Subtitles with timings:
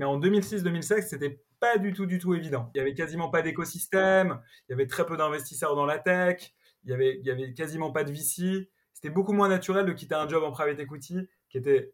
[0.00, 2.70] Mais en 2006-2007, c'était pas du tout, du tout évident.
[2.74, 6.54] Il y avait quasiment pas d'écosystème, il y avait très peu d'investisseurs dans la tech,
[6.84, 8.70] il y avait, quasiment pas de VC.
[8.94, 11.92] C'était beaucoup moins naturel de quitter un job en private equity qui était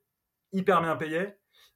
[0.52, 1.18] hyper bien payé,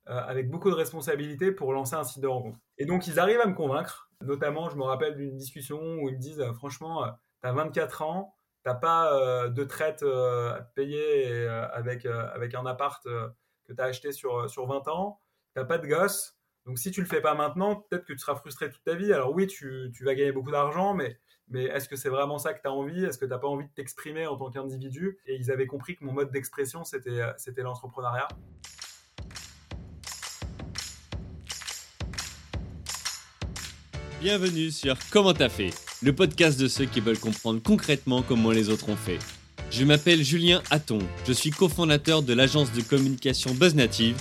[0.09, 2.61] euh, avec beaucoup de responsabilités pour lancer un site de rencontre.
[2.79, 4.09] Et donc, ils arrivent à me convaincre.
[4.21, 7.07] Notamment, je me rappelle d'une discussion où ils me disent, euh, franchement,
[7.43, 13.03] tu as 24 ans, t'as pas euh, de traite à payer avec, avec un appart
[13.03, 15.21] que tu as acheté sur, sur 20 ans,
[15.55, 18.37] t'as pas de gosse, donc si tu le fais pas maintenant, peut-être que tu seras
[18.37, 19.13] frustré toute ta vie.
[19.13, 21.19] Alors oui, tu, vas gagner beaucoup d'argent, mais,
[21.53, 23.05] est-ce que c'est vraiment ça que tu as envie?
[23.05, 25.19] Est-ce que tu n'as pas envie de t'exprimer en tant qu'individu?
[25.27, 28.29] Et ils avaient compris que mon mode d'expression, c'était, euh, c'était l'entrepreneuriat.
[34.21, 35.71] Bienvenue sur Comment t'as fait,
[36.03, 39.19] le podcast de ceux qui veulent comprendre concrètement comment les autres ont fait.
[39.71, 44.21] Je m'appelle Julien Hatton, je suis cofondateur de l'agence de communication BuzzNative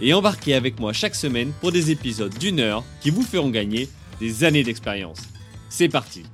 [0.00, 3.88] et embarquez avec moi chaque semaine pour des épisodes d'une heure qui vous feront gagner
[4.20, 5.20] des années d'expérience.
[5.68, 6.24] C'est parti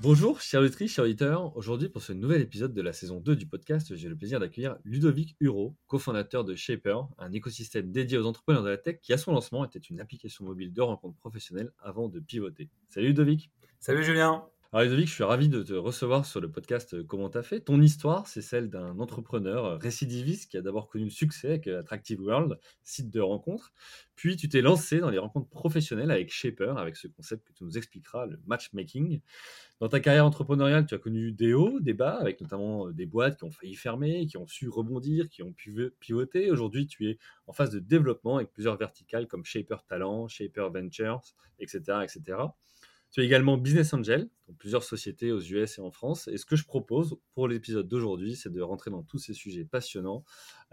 [0.00, 1.56] Bonjour, chers auditrices, chers auditeurs.
[1.56, 4.76] Aujourd'hui, pour ce nouvel épisode de la saison 2 du podcast, j'ai le plaisir d'accueillir
[4.84, 9.18] Ludovic Huro, cofondateur de Shaper, un écosystème dédié aux entrepreneurs de la tech qui, à
[9.18, 12.70] son lancement, était une application mobile de rencontres professionnelles avant de pivoter.
[12.90, 16.92] Salut Ludovic Salut Julien alors Ludovic, je suis ravi de te recevoir sur le podcast
[16.92, 17.60] euh, Comment t'as fait?
[17.60, 21.68] Ton histoire, c'est celle d'un entrepreneur euh, récidiviste qui a d'abord connu le succès avec
[21.68, 23.72] euh, Attractive World, site de rencontres.
[24.14, 27.64] Puis tu t'es lancé dans les rencontres professionnelles avec Shaper, avec ce concept que tu
[27.64, 29.22] nous expliqueras, le matchmaking.
[29.80, 33.38] Dans ta carrière entrepreneuriale, tu as connu des hauts, des bas, avec notamment des boîtes
[33.38, 36.50] qui ont failli fermer, qui ont su rebondir, qui ont pu pivoter.
[36.50, 41.22] Aujourd'hui, tu es en phase de développement avec plusieurs verticales comme Shaper Talent, Shaper Ventures,
[41.58, 42.36] etc., etc.
[43.10, 46.28] Tu es également business angel dans plusieurs sociétés aux US et en France.
[46.28, 49.64] Et ce que je propose pour l'épisode d'aujourd'hui, c'est de rentrer dans tous ces sujets
[49.64, 50.24] passionnants,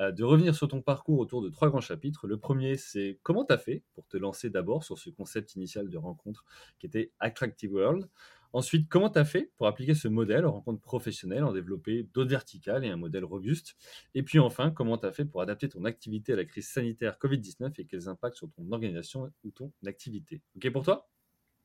[0.01, 2.27] euh, de revenir sur ton parcours autour de trois grands chapitres.
[2.27, 5.89] Le premier, c'est comment tu as fait pour te lancer d'abord sur ce concept initial
[5.89, 6.43] de rencontre
[6.79, 8.09] qui était Attractive World?
[8.51, 12.29] Ensuite, comment tu as fait pour appliquer ce modèle aux rencontres professionnelles, en développer d'autres
[12.29, 13.75] verticales et un modèle robuste?
[14.13, 17.17] Et puis enfin, comment tu as fait pour adapter ton activité à la crise sanitaire
[17.21, 20.41] Covid-19 et quels impacts sur ton organisation ou ton activité?
[20.55, 21.09] Ok pour toi?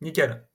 [0.01, 0.49] Nickel.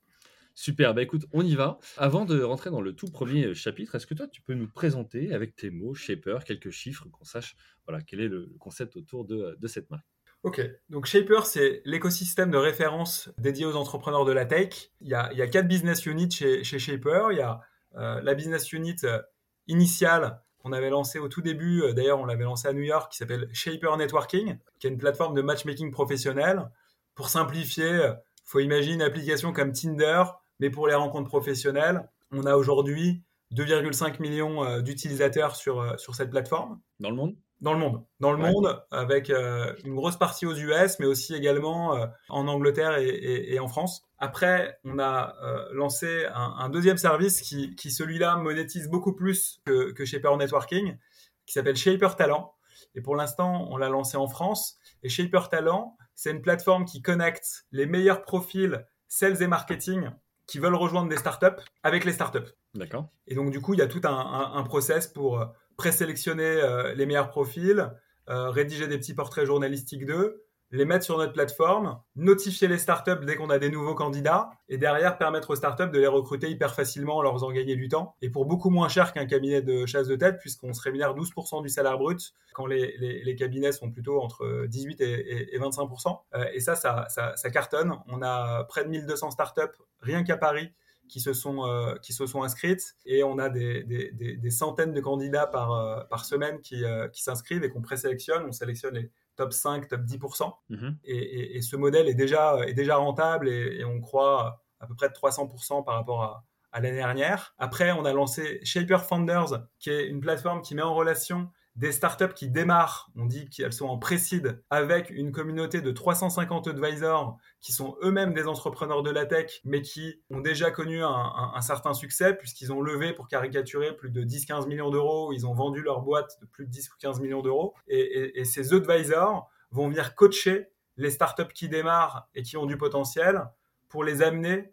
[0.58, 1.78] Super, bah écoute, on y va.
[1.98, 4.66] Avant de rentrer dans le tout premier euh, chapitre, est-ce que toi, tu peux nous
[4.66, 7.56] présenter avec tes mots, Shaper, quelques chiffres, qu'on sache
[7.86, 10.06] voilà, quel est le concept autour de, de cette marque?
[10.44, 14.92] Ok, donc Shaper, c'est l'écosystème de référence dédié aux entrepreneurs de la tech.
[15.02, 17.32] Il y a, il y a quatre business units chez, chez Shaper.
[17.32, 17.60] Il y a
[17.96, 19.20] euh, la business unit euh,
[19.66, 23.18] initiale qu'on avait lancée au tout début, d'ailleurs on l'avait lancée à New York, qui
[23.18, 26.70] s'appelle Shaper Networking, qui est une plateforme de matchmaking professionnel.
[27.14, 30.24] Pour simplifier, faut imaginer une application comme Tinder,
[30.60, 33.22] mais pour les rencontres professionnelles, on a aujourd'hui
[33.54, 36.80] 2,5 millions euh, d'utilisateurs sur, euh, sur cette plateforme.
[37.00, 37.36] Dans le monde?
[37.60, 38.04] Dans le monde.
[38.20, 42.98] Dans le monde, avec euh, une grosse partie aux US, mais aussi également en Angleterre
[42.98, 44.02] et, en France.
[44.18, 45.34] Après, on a
[45.72, 50.98] lancé un, deuxième service qui, qui celui-là, monétise beaucoup plus que, que Shaper Networking,
[51.46, 52.52] qui s'appelle Shaper Talent.
[52.94, 54.78] Et pour l'instant, on l'a lancé en France.
[55.02, 60.10] Et Shaper Talent, c'est une plateforme qui connecte les meilleurs profils sales et marketing
[60.46, 62.52] qui veulent rejoindre des startups avec les startups.
[62.74, 63.08] D'accord.
[63.26, 65.46] Et donc, du coup, il y a tout un, un, process pour euh,
[65.76, 67.90] présélectionner euh, les meilleurs profils,
[68.28, 73.24] euh, rédiger des petits portraits journalistiques d'eux, les mettre sur notre plateforme, notifier les startups
[73.24, 76.74] dès qu'on a des nouveaux candidats, et derrière permettre aux startups de les recruter hyper
[76.74, 79.86] facilement en leur faisant gagner du temps, et pour beaucoup moins cher qu'un cabinet de
[79.86, 83.90] chasse de tête, puisqu'on se rémunère 12% du salaire brut, quand les, les, cabinets sont
[83.90, 86.20] plutôt entre 18 et, et 25%.
[86.54, 87.94] et ça ça, ça, ça cartonne.
[88.08, 89.62] On a près de 1200 startups
[90.00, 90.72] rien qu'à Paris
[91.08, 95.00] qui se sont, euh, qui se sont inscrites et on a des, des, centaines de
[95.00, 98.44] candidats par, euh, par semaine qui, euh, qui s'inscrivent et qu'on présélectionne.
[98.46, 100.52] On sélectionne top 5, top 10%.
[100.70, 100.98] Mhm.
[101.04, 105.08] et, et, ce modèle est déjà, est déjà rentable et, on croit à peu près
[105.08, 107.54] de 300% par rapport à, à l'année dernière.
[107.58, 111.92] Après, on a lancé Shaper Founders, qui est une plateforme qui met en relation des
[111.92, 117.36] startups qui démarrent, on dit qu'elles sont en précide, avec une communauté de 350 advisors
[117.60, 121.92] qui sont eux-mêmes des entrepreneurs de la tech, mais qui ont déjà connu un, certain
[121.92, 126.00] succès puisqu'ils ont levé, pour caricaturer, plus de 10-15 millions d'euros, ils ont vendu leur
[126.00, 127.74] boîte de plus de 10 ou 15 millions d'euros.
[127.88, 133.44] Et, ces advisors vont venir coacher les startups qui démarrent et qui ont du potentiel
[133.90, 134.72] pour les amener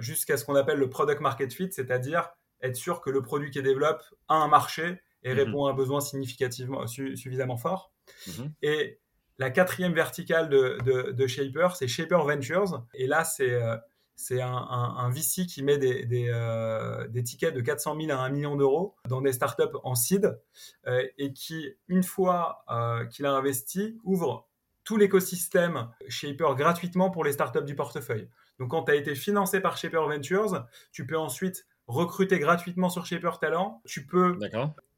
[0.00, 2.30] jusqu'à ce qu'on appelle le product market fit, c'est-à-dire
[2.62, 5.40] être sûr que le produit qui est développé a un marché et mhm.
[5.40, 7.92] répond à un besoin significativement suffisamment fort.
[8.28, 8.52] Mhm.
[8.62, 9.00] Et
[9.38, 10.78] la quatrième verticale de,
[11.12, 12.86] de, Shaper, c'est Shaper Ventures.
[12.94, 13.76] Et là, c'est euh,
[14.18, 18.22] c'est un, un, VC qui met des, des, euh, des, tickets de 400 000 à
[18.22, 20.40] 1 million d'euros dans des startups en seed
[20.86, 22.64] euh, et qui, une fois
[23.10, 24.48] qu'il a investi, ouvre
[24.84, 28.30] tout l'écosystème Shaper gratuitement pour les startups du portefeuille.
[28.58, 33.04] Donc, quand tu as été financé par Shaper Ventures, tu peux ensuite recruter gratuitement sur
[33.04, 33.82] Shaper Talent.
[33.84, 34.38] Tu peux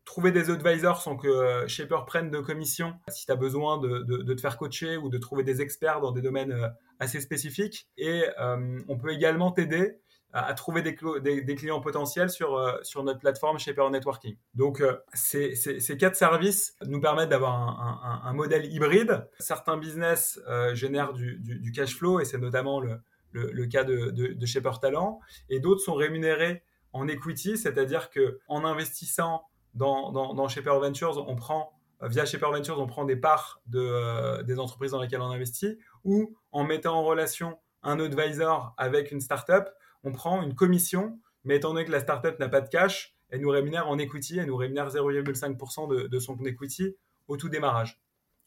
[0.08, 3.98] trouver des advisors sans que euh, Shaper prenne de commission si tu as besoin de,
[3.98, 6.68] de, te faire coacher ou de trouver des experts dans des domaines euh,
[6.98, 7.88] assez spécifiques.
[7.98, 9.98] Et euh, on peut également t'aider
[10.32, 14.36] à, trouver des, clients potentiels sur, sur notre plateforme Shaper Networking.
[14.54, 14.82] Donc
[15.14, 19.26] ces, ces, quatre services nous permettent d'avoir un, modèle hybride.
[19.38, 20.38] Certains business
[20.74, 23.00] génèrent du, cash flow et c'est notamment le,
[23.32, 25.18] le, cas de, de, de Shaper Talent.
[25.48, 26.62] Et d'autres sont rémunérés
[26.92, 31.72] en equity, c'est-à-dire que en investissant dans, dans, Shaper Ventures, on prend
[32.02, 35.78] via Shaper Ventures, on prend des parts de, euh, des entreprises dans lesquelles on investit,
[36.04, 39.68] ou en mettant en relation un advisor avec une startup,
[40.04, 43.40] on prend une commission, mais étant donné que la startup n'a pas de cash, elle
[43.40, 46.96] nous rémunère en equity, elle nous rémunère 0,5% de, de, son equity
[47.28, 48.00] au tout démarrage.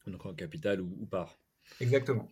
[0.06, 1.38] Donc en capital ou, ou part.
[1.80, 2.28] Exactement.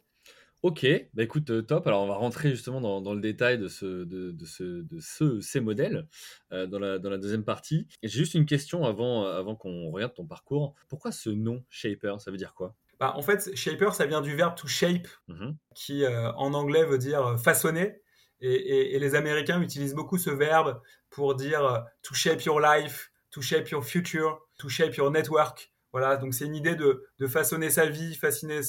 [0.62, 1.86] Ok, bah écoute, euh, top.
[1.86, 5.60] Alors, on va rentrer justement dans, le détail de, ce, de, ce, de ce, ces
[5.60, 6.06] modèles
[6.52, 7.86] euh, dans, la, dans la deuxième partie.
[8.02, 10.74] J'ai juste une question avant, avant qu'on regarde ton parcours.
[10.88, 12.20] Pourquoi ce nom Shaper?
[12.20, 12.74] Ça veut dire quoi?
[12.98, 16.84] Bah, En fait, Shaper, ça vient du verbe to shape, mmh qui euh, en anglais
[16.84, 18.02] veut dire façonner.
[18.42, 20.80] Et, et, les Américains utilisent beaucoup ce verbe
[21.10, 25.69] pour dire to shape your life, to shape your future, to shape your network.
[25.92, 28.62] Voilà, donc c'est une idée de, façonner sa vie, façonner,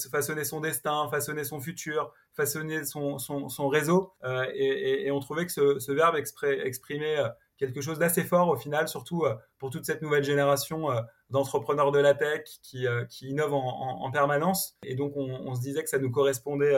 [0.43, 4.13] son destin, façonner son futur, façonner son, réseau.
[4.23, 8.87] Euh, et, on trouvait que ce, verbe exprimait euh, quelque chose d'assez fort au final,
[8.87, 10.87] surtout euh, pour toute cette nouvelle génération
[11.29, 12.87] d'entrepreneurs de la tech qui,
[13.21, 14.75] innovent en, en, permanence.
[14.83, 16.77] Et donc on, on, se disait que ça nous correspondait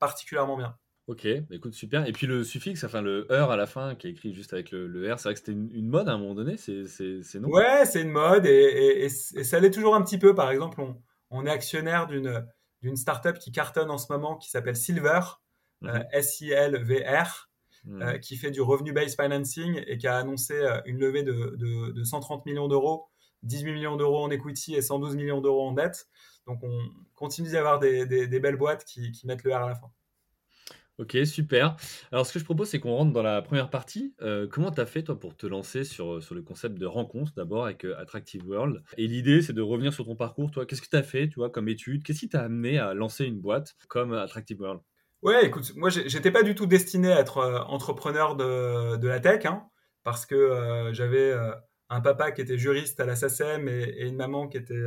[0.00, 0.76] particulièrement bien.
[1.06, 2.06] Ok, écoute, super.
[2.06, 4.70] Et puis le suffixe, enfin le heure à la fin, qui est écrit juste avec
[4.70, 6.84] le, R, c'est vrai que c'était une, mode à un moment donné, c'est
[7.34, 7.48] non?
[7.48, 10.34] Ouais, c'est une mode et, et, ça l'est toujours un petit peu.
[10.34, 10.96] Par exemple, on,
[11.30, 15.20] on est actionnaire d'une startup qui cartonne en ce moment qui s'appelle Silver,
[15.84, 16.06] euh, mhm.
[16.12, 17.50] S-I-L-V-R,
[17.84, 18.02] mhm.
[18.02, 21.90] euh, qui fait du revenue-based financing et qui a annoncé euh, une levée de, de,
[21.92, 23.08] de 130 millions d'euros,
[23.42, 26.06] 18 millions d'euros en equity et 112 millions d'euros en dette.
[26.46, 26.78] Donc on
[27.14, 29.74] continue d'y avoir des, des, des, belles boîtes qui, qui mettent le R à la
[29.74, 29.90] fin.
[30.98, 31.76] Ok, super.
[32.12, 34.14] Alors, ce que je propose, c'est qu'on rentre dans la première partie.
[34.22, 37.32] Euh, comment tu as fait, toi, pour te lancer sur, sur le concept de rencontre,
[37.34, 38.80] d'abord avec euh, Attractive World?
[38.96, 40.52] Et l'idée, c'est de revenir sur ton parcours.
[40.52, 42.04] Toi, qu'est-ce que tu as fait, tu vois, comme étude?
[42.04, 44.82] Qu'est-ce qui t'a amené à lancer une boîte comme Attractive World?
[45.22, 49.18] Ouais, écoute, moi, j'étais pas du tout destiné à être euh, entrepreneur de, de, la
[49.18, 49.66] tech, hein,
[50.04, 51.34] parce que j'avais
[51.88, 54.84] un papa qui était juriste à la SACEM et, et une maman qui, était,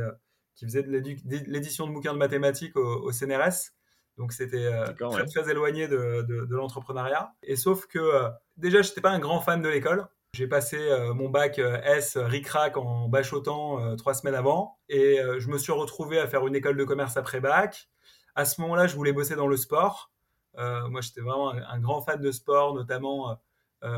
[0.54, 3.72] qui faisait de l'édition de bouquins de mathématiques au, au CNRS.
[4.18, 7.32] Donc c'était euh, très, très éloigné de, de, l'entrepreneuriat.
[7.44, 10.06] Et sauf que euh, déjà, je n'étais pas un grand fan de l'école.
[10.34, 14.78] J'ai passé euh, mon bac S ric-rac en bachotant trois semaines avant.
[14.88, 17.88] Et je me suis retrouvé à faire une école de commerce après bac.
[18.34, 20.10] À ce moment-là, je voulais bosser dans le sport.
[20.56, 23.38] moi, j'étais vraiment un, grand fan de sport, notamment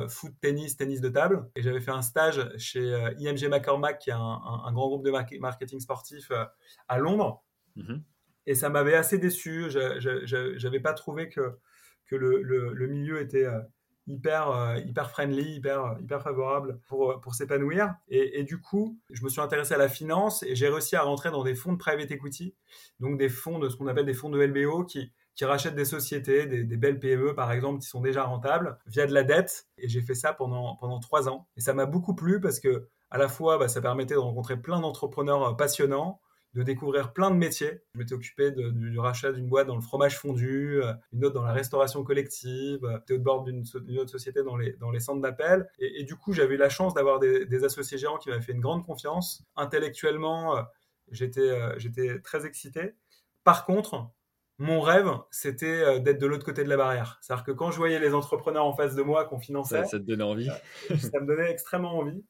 [0.09, 1.51] foot, tennis, tennis de table.
[1.57, 2.87] Et j'avais fait un stage chez
[3.19, 6.31] IMG McCormack, qui est un, grand groupe de marketing sportif
[6.89, 7.43] à Londres.
[7.77, 8.03] Mm-hmm
[8.47, 9.71] et ça m'avait assez déçu.
[9.71, 11.59] Je n'avais pas trouvé que,
[12.07, 13.61] que le, le, milieu était euh,
[14.07, 17.95] hyper, euh, hyper friendly, hyper, hyper favorable pour, pour s'épanouir.
[18.09, 21.31] Et, du coup, je me suis intéressé à la finance et j'ai réussi à rentrer
[21.31, 22.55] dans des fonds de private equity,
[22.99, 25.85] donc des fonds de ce qu'on appelle des fonds de LBO qui, qui rachètent des
[25.85, 29.67] sociétés, des, des, belles PME par exemple, qui sont déjà rentables via de la dette.
[29.79, 31.49] Et j'ai fait ça pendant, pendant trois ans.
[31.57, 34.57] Et ça m'a beaucoup plu parce que à la fois, bah, ça permettait de rencontrer
[34.57, 36.21] plein d'entrepreneurs passionnants,
[36.55, 37.81] de découvrir plein de métiers.
[37.95, 41.45] Je m'étais occupé du, rachat d'une boîte dans le fromage fondu, euh, une autre dans
[41.45, 43.63] la restauration collective, euh, j'étais au bord d'une
[43.99, 45.69] autre société dans les, dans les centres d'appel.
[45.79, 48.61] Et, du coup, j'avais eu la chance d'avoir des, associés gérants qui m'avaient fait une
[48.61, 49.45] grande confiance.
[49.55, 50.63] Intellectuellement, euh,
[51.11, 52.95] j'étais j'étais très excité.
[53.45, 54.11] Par contre,
[54.59, 57.19] mon rêve, c'était d'être de l'autre côté de la barrière.
[57.21, 60.05] C'est-à-dire que quand je voyais les entrepreneurs en face de moi qu'on finançait, ça, te
[60.05, 60.49] donnait envie.
[60.99, 62.25] ça me donnait extrêmement envie.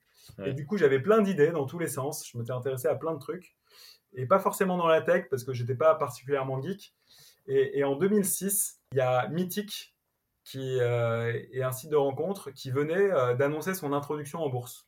[0.44, 2.26] Et du coup, j'avais plein d'idées dans tous les sens.
[2.26, 3.56] Je m'étais intéressé à plein de trucs
[4.14, 6.94] et pas forcément dans la tech parce que j'étais pas particulièrement geek.
[7.46, 9.96] Et, en 2006, il y a Mythic,
[10.44, 14.86] qui euh, est un site de rencontre, qui venait euh, d'annoncer son introduction en bourse.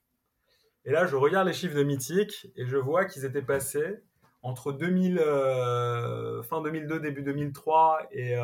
[0.85, 4.02] Et là, je regarde les chiffres de Mythic et je vois qu'ils étaient passés
[4.43, 8.37] entre 2000, euh, fin 2002, début 2003 et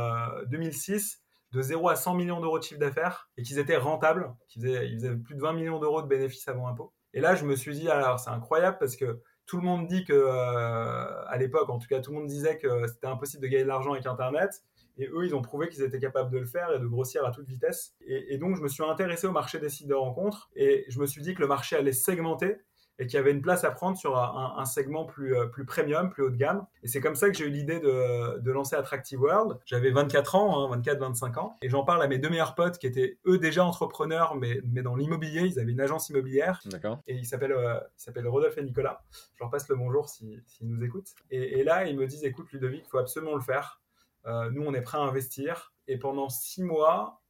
[0.47, 4.63] 2006 de 0 à 100 millions d'euros de chiffre d'affaires et qu'ils étaient rentables, qu'ils
[4.63, 6.93] faisaient, ils faisaient plus de 20 millions d'euros de bénéfices avant impôt.
[7.15, 10.05] Et là, je me suis dit, alors c'est incroyable parce que tout le monde dit
[10.05, 13.49] que, euh, à l'époque, en tout cas, tout le monde disait que c'était impossible de
[13.49, 14.63] gagner de l'argent avec Internet.
[14.99, 17.31] Et eux, ils ont prouvé qu'ils étaient capables de le faire et de grossir à
[17.31, 17.95] toute vitesse.
[18.07, 21.01] Et, et, donc, je me suis intéressé au marché des sites de rencontres et je
[21.01, 22.59] me suis dit que le marché allait segmenter
[22.99, 25.65] et qu'il y avait une place à prendre sur un, un, segment plus, euh, plus
[25.65, 26.67] premium, plus haut de gamme.
[26.83, 29.59] Et c'est comme ça que j'ai eu l'idée de, de, lancer Attractive World.
[29.65, 32.87] J'avais 24 ans, hein, 24-25 ans, et j'en parle à mes deux meilleurs potes qui
[32.87, 35.43] étaient eux déjà entrepreneurs, mais, mais dans l'immobilier.
[35.43, 36.61] Ils avaient une agence immobilière.
[36.67, 37.01] D'accord.
[37.07, 39.03] Et ils s'appellent, euh, ils s'appellent Rodolphe et Nicolas.
[39.35, 41.15] Je leur passe le bonjour s'ils si, nous écoutent.
[41.31, 43.81] Et, et, là, ils me disent, écoute Ludovic, il faut absolument le faire.
[44.27, 45.73] Euh, nous, on est prêt à investir.
[45.87, 47.23] Et pendant six mois,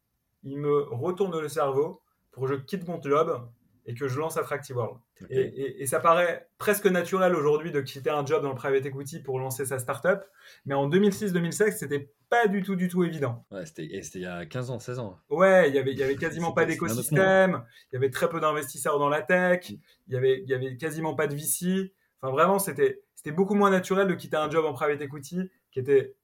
[0.43, 3.49] ils me retournent le cerveau pour que je quitte mon job
[3.87, 4.99] et que je lance Attractive World.
[5.23, 5.35] Okay.
[5.35, 8.87] Et, et, et, ça paraît presque naturel aujourd'hui de quitter un job dans le private
[8.87, 10.21] equity pour lancer sa startup,
[10.65, 13.45] mais en 2006-2007, c'était pas du tout, du tout évident.
[13.51, 15.19] Ouais, c'était il y a 15 ans, 16 ans.
[15.29, 18.41] Ouais, il y avait, il y avait quasiment pas d'écosystème, il y avait très peu
[18.41, 21.93] d'investisseurs dans la tech, il y avait, il y avait quasiment pas de VC.
[22.21, 25.81] Enfin, vraiment, c'était, c'était beaucoup moins naturel de quitter un job en private equity qui
[25.81, 26.17] était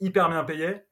[0.00, 0.82] hyper bien payé,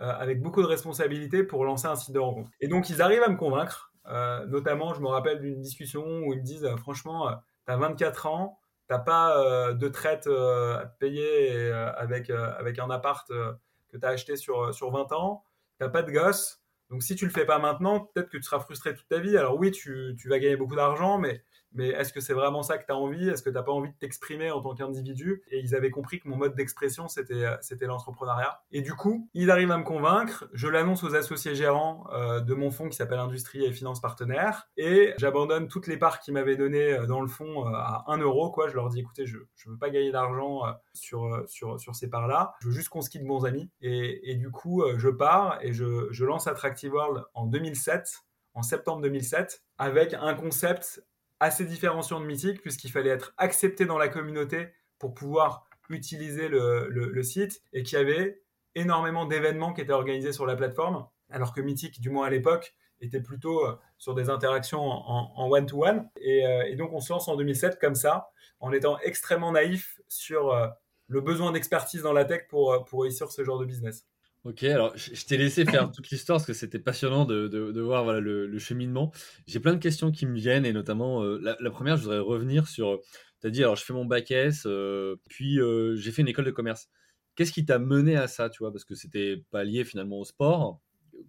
[0.00, 2.50] euh, avec beaucoup de responsabilités pour lancer un site de rencontre.
[2.60, 3.87] Et donc, ils arrivent à me convaincre.
[4.06, 7.30] Euh, notamment, je me rappelle d'une discussion où ils me disent, euh, franchement,
[7.66, 13.28] tu as 24 ans, t'as pas euh, de traite à payer avec, avec un appart
[13.28, 15.44] que tu as acheté sur, sur 20 ans,
[15.78, 16.62] t'as pas de gosse.
[16.90, 19.36] Donc si tu le fais pas maintenant, peut-être que tu seras frustré toute ta vie.
[19.36, 22.78] Alors oui, tu, tu vas gagner beaucoup d'argent, mais mais est-ce que c'est vraiment ça
[22.78, 23.28] que tu as envie?
[23.28, 25.42] Est-ce que tu n'as pas envie de t'exprimer en tant qu'individu?
[25.50, 28.62] Et ils avaient compris que mon mode d'expression, c'était, euh, c'était l'entrepreneuriat.
[28.72, 30.48] Et du coup, ils arrivent à me convaincre.
[30.52, 34.68] Je l'annonce aux associés gérants euh, de mon fonds qui s'appelle Industrie et Finance Partenaires.
[34.76, 38.50] Et j'abandonne toutes les parts qu'ils m'avaient données euh, dans le fonds à 1 euro.
[38.50, 38.68] Quoi.
[38.68, 40.62] Je leur dis, écoutez, je ne veux pas gagner d'argent
[40.94, 42.54] sur, sur, sur ces parts-là.
[42.60, 43.70] Je veux juste qu'on se quitte bons amis.
[43.80, 48.24] Et, et du coup, je pars et je, je lance Attractive World en 2007
[48.58, 51.04] en septembre 2007 avec un concept
[51.40, 54.68] assez différenciant de Mythique, puisqu'il fallait être accepté dans la communauté
[54.98, 58.42] pour pouvoir utiliser le, site et qu'il y avait
[58.74, 62.74] énormément d'événements qui étaient organisés sur la plateforme, alors que Mythique, du moins à l'époque,
[63.00, 65.98] était plutôt euh, sur des interactions en one-to-one.
[65.98, 66.08] -one.
[66.20, 68.30] Et, euh, et, donc on se lance en 2007 comme ça,
[68.60, 70.66] en étant extrêmement naïf sur euh,
[71.06, 74.06] le besoin d'expertise dans la tech pour, pour réussir ce genre de business.
[74.44, 77.80] Ok, alors je t'ai laissé faire toute l'histoire parce que c'était passionnant de, de, de,
[77.80, 79.12] voir voilà, le, le cheminement.
[79.46, 82.20] J'ai plein de questions qui me viennent et notamment euh, la, la, première, je voudrais
[82.20, 83.00] revenir sur.
[83.40, 86.28] Tu as dit, alors je fais mon bac S, euh, puis euh, j'ai fait une
[86.28, 86.88] école de commerce.
[87.34, 88.72] Qu'est-ce qui t'a mené à ça, tu vois?
[88.72, 90.80] Parce que c'était pas lié finalement au sport.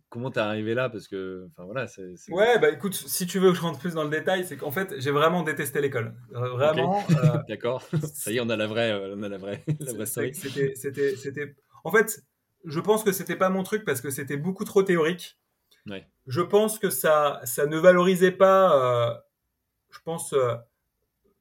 [0.10, 0.89] Comment t'es arrivé là?
[0.89, 2.13] Parce que, enfin voilà, c'est.
[2.30, 4.72] Ouais, bah écoute, si tu veux que je rentre plus dans le détail, c'est qu'en
[4.72, 6.13] fait, j'ai vraiment détesté l'école.
[6.30, 7.04] Vraiment.
[7.04, 7.16] Okay.
[7.50, 7.84] D'accord.
[8.13, 10.34] ça y est, on a la vraie, on a la vraie, la vraie story.
[10.36, 11.56] C'était, c'était, c'était.
[11.84, 12.24] En fait,
[12.66, 15.38] je pense que c'était pas mon truc parce que c'était beaucoup trop théorique.
[15.88, 16.08] Ouais.
[16.28, 19.13] Je pense que ça, ça ne valorisait pas, euh,
[19.92, 20.56] je pense, euh,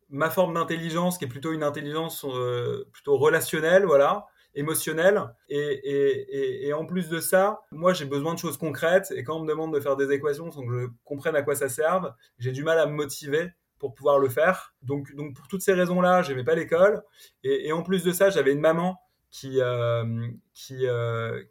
[0.08, 5.22] ma forme d'intelligence qui est plutôt une intelligence euh, plutôt relationnelle, voilà, émotionnelle.
[5.48, 9.22] Et, et, et, et, en plus de ça, moi j'ai besoin de choses concrètes et
[9.24, 11.68] quand on me demande de faire des équations sans que je comprenne à quoi ça
[11.68, 14.74] serve, j'ai du mal à me motiver pour pouvoir le faire.
[14.82, 17.02] Donc, donc pour toutes ces raisons-là, j'aimais pas l'école.
[17.44, 18.98] Et, et en plus de ça, j'avais une maman
[19.30, 21.42] qui, euh, qui, euh,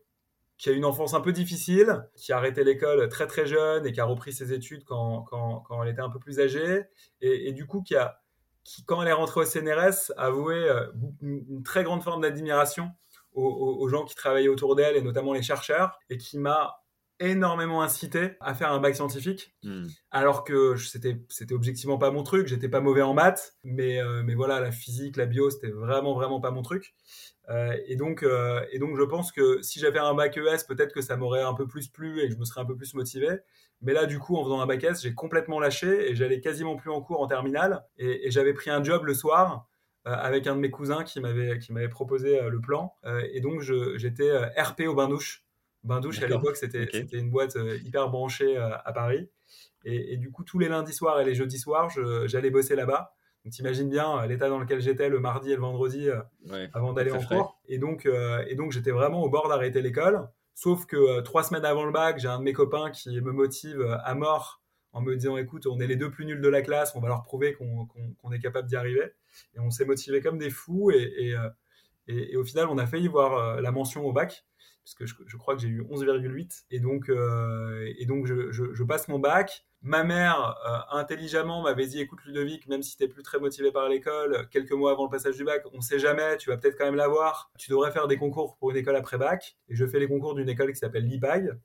[0.58, 3.92] qui a une enfance un peu difficile, qui a arrêté l'école très très jeune et
[3.92, 6.86] qui a repris ses études quand, quand, elle était un peu plus âgée,
[7.22, 8.22] et, du coup qui a,
[8.64, 10.88] qui quand elle est rentrée au CNRS, a avoué euh,
[11.22, 12.92] une, très grande forme d'admiration
[13.34, 16.82] aux, gens qui travaillaient autour d'elle, et notamment les chercheurs, et qui m'a
[17.20, 19.54] énormément incité à faire un bac scientifique.
[19.64, 19.88] Mmh.
[20.12, 24.22] alors que c'était c'était objectivement pas mon truc j'étais pas mauvais en maths mais euh,
[24.24, 26.94] mais voilà la physique la bio c'était vraiment vraiment pas mon truc.
[27.50, 30.94] Euh, et donc euh, et donc je pense que si j'avais un bac ES peut-être
[30.94, 32.94] que ça m'aurait un peu plus plu et que je me serais un peu plus
[32.94, 33.30] motivé.
[33.82, 36.76] Mais là du coup en faisant un bac S j'ai complètement lâché et j'allais quasiment
[36.76, 37.84] plus en cours en terminale.
[37.98, 39.68] Et, et j'avais pris un job le soir
[40.06, 42.94] avec un de mes cousins qui m'avait qui m'avait proposé le plan.
[43.34, 45.47] Et donc j'étais RP au bain douche
[45.84, 47.08] Bain Douche, à l'époque, c'était okay.
[47.14, 49.30] une boîte euh, hyper branchée euh, à Paris.
[49.86, 51.90] Et, et, du coup, tous les lundis soirs et les jeudis soirs,
[52.26, 53.14] j'allais bosser là-bas.
[53.46, 56.10] Donc, t'imagines bien euh, l'état dans lequel j'étais le mardi et le vendredi
[56.50, 57.60] ouais, avant d'aller en cours.
[57.68, 58.06] Et donc,
[58.48, 60.28] et donc j'étais vraiment au bord d'arrêter l'école.
[60.56, 63.82] Sauf que trois semaines avant le bac, j'ai un de mes copains qui me motive
[64.04, 66.96] à mort en me disant écoute, on est les deux plus nuls de la classe,
[66.96, 69.14] on va leur prouver qu'on qu qu est capable d'y arriver.
[69.56, 70.92] Et on s'est motivé comme des fous.
[70.92, 71.36] Et, et,
[72.08, 74.46] et, au final, on a failli voir la mention au bac
[74.88, 79.66] puisque je, je crois que j'ai eu 11,8 et donc euh, je, passe mon bac.
[79.82, 83.90] Ma mère euh, intelligemment m'avait dit écoute Ludovic, même si t'es plus très motivé par
[83.90, 86.86] l'école, quelques mois avant le passage du bac, on sait jamais, tu vas peut-être quand
[86.86, 87.52] même l'avoir.
[87.58, 89.58] Tu devrais faire des concours pour une école après bac.
[89.68, 91.60] Et je fais les concours d'une école qui s'appelle l'IPAG,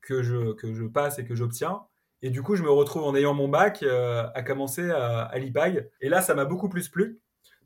[0.00, 1.82] que je, passe et que j'obtiens.
[2.22, 5.90] Et du coup, je me retrouve en ayant mon bac à commencer à, à l'IPAG.
[6.00, 7.20] Et là, ça m'a beaucoup plus plu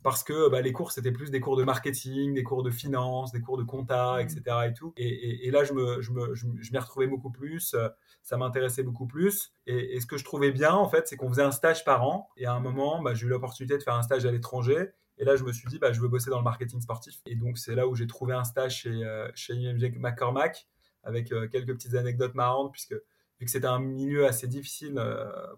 [0.07, 3.33] parce que bah, les cours c'était plus des cours de marketing, des cours de finance,
[3.33, 4.41] des cours de compta, etc.
[4.47, 4.71] Mmh.
[4.71, 4.93] et tout.
[4.97, 7.89] Et, là, je me, je me, je, m'y retrouvais beaucoup plus, euh,
[8.23, 9.53] ça m'intéressait beaucoup plus.
[9.67, 12.29] Et, ce que je trouvais bien, en fait, c'est qu'on faisait un stage par an.
[12.37, 14.91] Et à un moment, bah, j'ai eu l'opportunité de faire un stage à l'étranger.
[15.19, 17.17] Et là, je me suis dit, bah, je veux bosser dans le marketing sportif.
[17.27, 20.69] Et donc, c'est là où j'ai trouvé un stage chez, euh, chez IMG McCormack,
[21.03, 25.03] avec euh, quelques petites anecdotes marrantes, puisque vu que c'était un milieu assez difficile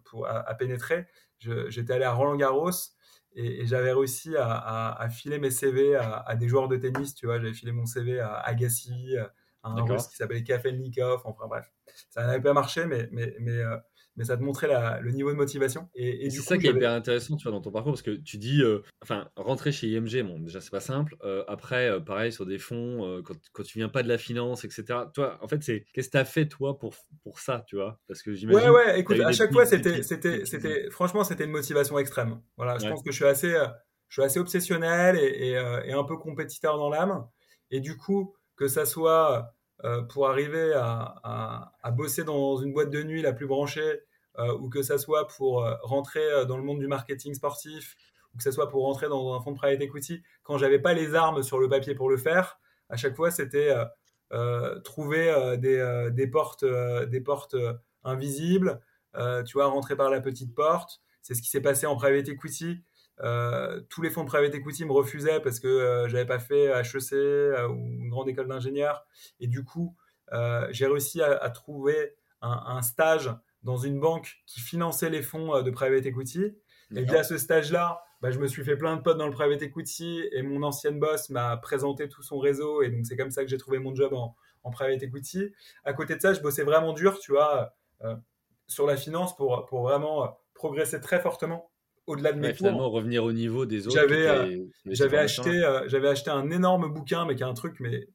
[0.04, 1.06] pour, à, pénétrer,
[1.38, 2.70] j'étais allé à Roland Garros
[3.38, 7.38] et, j'avais réussi à, filer mes CV à, des joueurs de tennis, tu vois.
[7.38, 9.16] J'avais filé mon CV à Agassi,
[9.62, 11.70] à un russe qui s'appelait Kafelnikov, enfin bref.
[12.10, 13.76] Ça n'avait pas marché, mais, mais, mais, euh,
[14.18, 14.68] mais ça te montrait
[15.00, 15.88] le niveau de motivation.
[15.94, 18.36] Et, c'est ça qui est hyper intéressant tu vois, dans ton parcours, parce que tu
[18.36, 21.16] dis, euh, enfin, rentrer chez IMG, bon, déjà, c'est pas simple.
[21.22, 24.64] Euh, après, euh, pareil, sur des fonds, quand, quand, tu viens pas de la finance,
[24.64, 24.84] etc.
[25.14, 28.00] Toi, en fait, c'est qu'est-ce que tu as fait, toi, pour, pour ça, tu vois?
[28.08, 28.70] Parce que j'imagine.
[28.70, 32.40] Ouais, ouais, écoute, à chaque fois, c'était, c'était, c'était, franchement, c'était une motivation extrême.
[32.56, 33.54] Voilà, je pense que je suis assez,
[34.08, 37.24] je suis assez obsessionnel et, et, un peu compétiteur dans l'âme.
[37.70, 39.54] Et du coup, que ça soit.
[40.08, 44.00] pour arriver à, à, à, bosser dans une boîte de nuit la plus branchée
[44.60, 47.96] ou que ça soit pour euh, rentrer euh, dans le monde du marketing sportif,
[48.34, 50.94] ou que ça soit pour rentrer dans un fonds de private equity, quand j'avais pas
[50.94, 53.74] les armes sur le papier pour le faire, à chaque fois c'était
[54.84, 57.56] trouver des, des, portes, des portes
[58.04, 58.80] invisibles,
[59.46, 61.00] tu vois, rentrer par la petite porte.
[61.22, 62.84] C'est ce qui s'est passé en private equity.
[63.88, 67.12] tous les fonds de private equity me refusaient parce que j'avais pas fait HEC
[67.70, 69.06] ou une grande école d'ingénieur.
[69.40, 69.96] Et du coup,
[70.70, 73.30] j'ai réussi à, trouver un, stage
[73.68, 76.56] dans une banque qui finançait les fonds euh, de private equity.
[76.96, 79.60] Et via ce stage-là, bah, je me suis fait plein de potes dans le private
[79.60, 82.80] equity et mon ancienne boss m'a présenté tout son réseau.
[82.80, 84.34] Et donc, c'est comme ça que j'ai trouvé mon job en,
[84.70, 85.52] private equity.
[85.84, 88.14] À côté de ça, je bossais vraiment dur, tu vois, euh,
[88.66, 91.70] sur la finance pour, pour vraiment euh, progresser très fortement
[92.06, 93.96] au-delà de mes Finalement, revenir au niveau des autres.
[93.96, 98.08] J'avais, j'avais acheté, j'avais acheté un énorme bouquin, mais qui est un truc, mais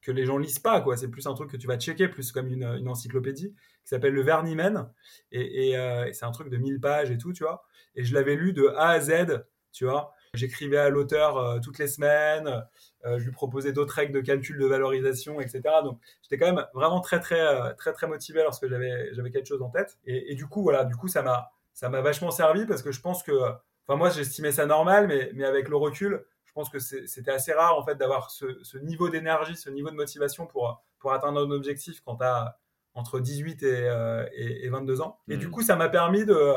[0.00, 0.96] que les gens lisent pas, quoi.
[0.96, 4.14] C'est plus un truc que tu vas checker, plus comme une, une encyclopédie, qui s'appelle
[4.14, 4.90] le Vernimen.
[5.32, 7.64] Et, euh, c'est un truc de 1000 pages et tout, tu vois.
[7.94, 10.12] Et je l'avais lu de A à Z, tu vois.
[10.34, 12.64] J'écrivais à l'auteur euh, toutes les semaines,
[13.04, 15.62] euh, je lui proposais d'autres règles de calcul de valorisation, etc.
[15.82, 19.62] Donc j'étais quand même vraiment très, très, très, très motivé lorsque j'avais, j'avais quelque chose
[19.62, 19.98] en tête.
[20.04, 22.92] Et, et, du coup, voilà, du coup, ça m'a, ça m'a vachement servi parce que
[22.92, 26.68] je pense que, enfin, moi, j'estimais ça normal, mais, mais avec le recul, je pense
[26.68, 30.82] que c'était assez rare en fait d'avoir ce, niveau d'énergie, ce niveau de motivation pour,
[30.98, 32.58] pour atteindre un objectif quand tu as
[32.94, 35.18] entre 18 et, 22 euh, ans.
[35.28, 35.50] Et du hmm.
[35.50, 36.54] coup, ça m'a permis de,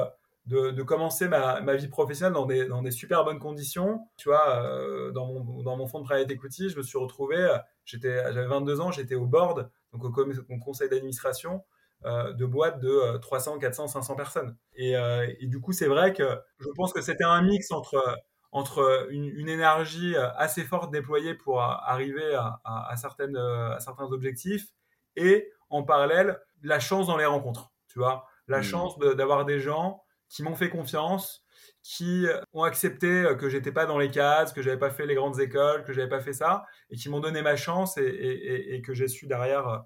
[0.48, 4.08] de, commencer ma, ma, vie professionnelle dans des, dans des super bonnes conditions.
[4.18, 7.58] Tu vois, euh, dans, mon, dans mon fonds de private equity, je me suis retrouvé,
[7.86, 11.64] j'avais 22 ans, j'étais au board, donc au, conseil d'administration
[12.06, 14.56] euh, de boîtes de 300, 400, 500 personnes.
[14.76, 14.94] Et,
[15.40, 18.22] et du coup, c'est vrai que je pense que c'était un mix entre
[18.54, 24.68] entre une, énergie euh, assez forte déployée pour arriver à, certaines, euh, à certains objectifs
[25.16, 28.64] et en parallèle la chance dans les rencontres, tu vois, la mmh.
[28.64, 31.44] chance d'avoir des gens qui m'ont fait confiance,
[31.82, 35.40] qui ont accepté que j'étais pas dans les cases, que j'avais pas fait les grandes
[35.40, 39.08] écoles, que j'avais pas fait ça, et qui m'ont donné ma chance et, que j'ai
[39.08, 39.84] su derrière,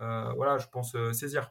[0.00, 1.50] euh, voilà, je pense saisir.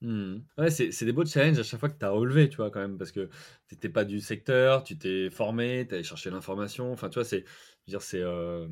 [0.00, 0.38] Mmh.
[0.56, 2.80] Ouais, c'est des beaux challenges à chaque fois que tu as relevé, tu vois, quand
[2.80, 3.28] même, parce que
[3.66, 6.92] tu n'étais pas du secteur, tu t'es formé, tu allé chercher l'information.
[6.92, 7.44] Enfin, tu vois, c'est
[7.88, 8.68] dire, c'est euh,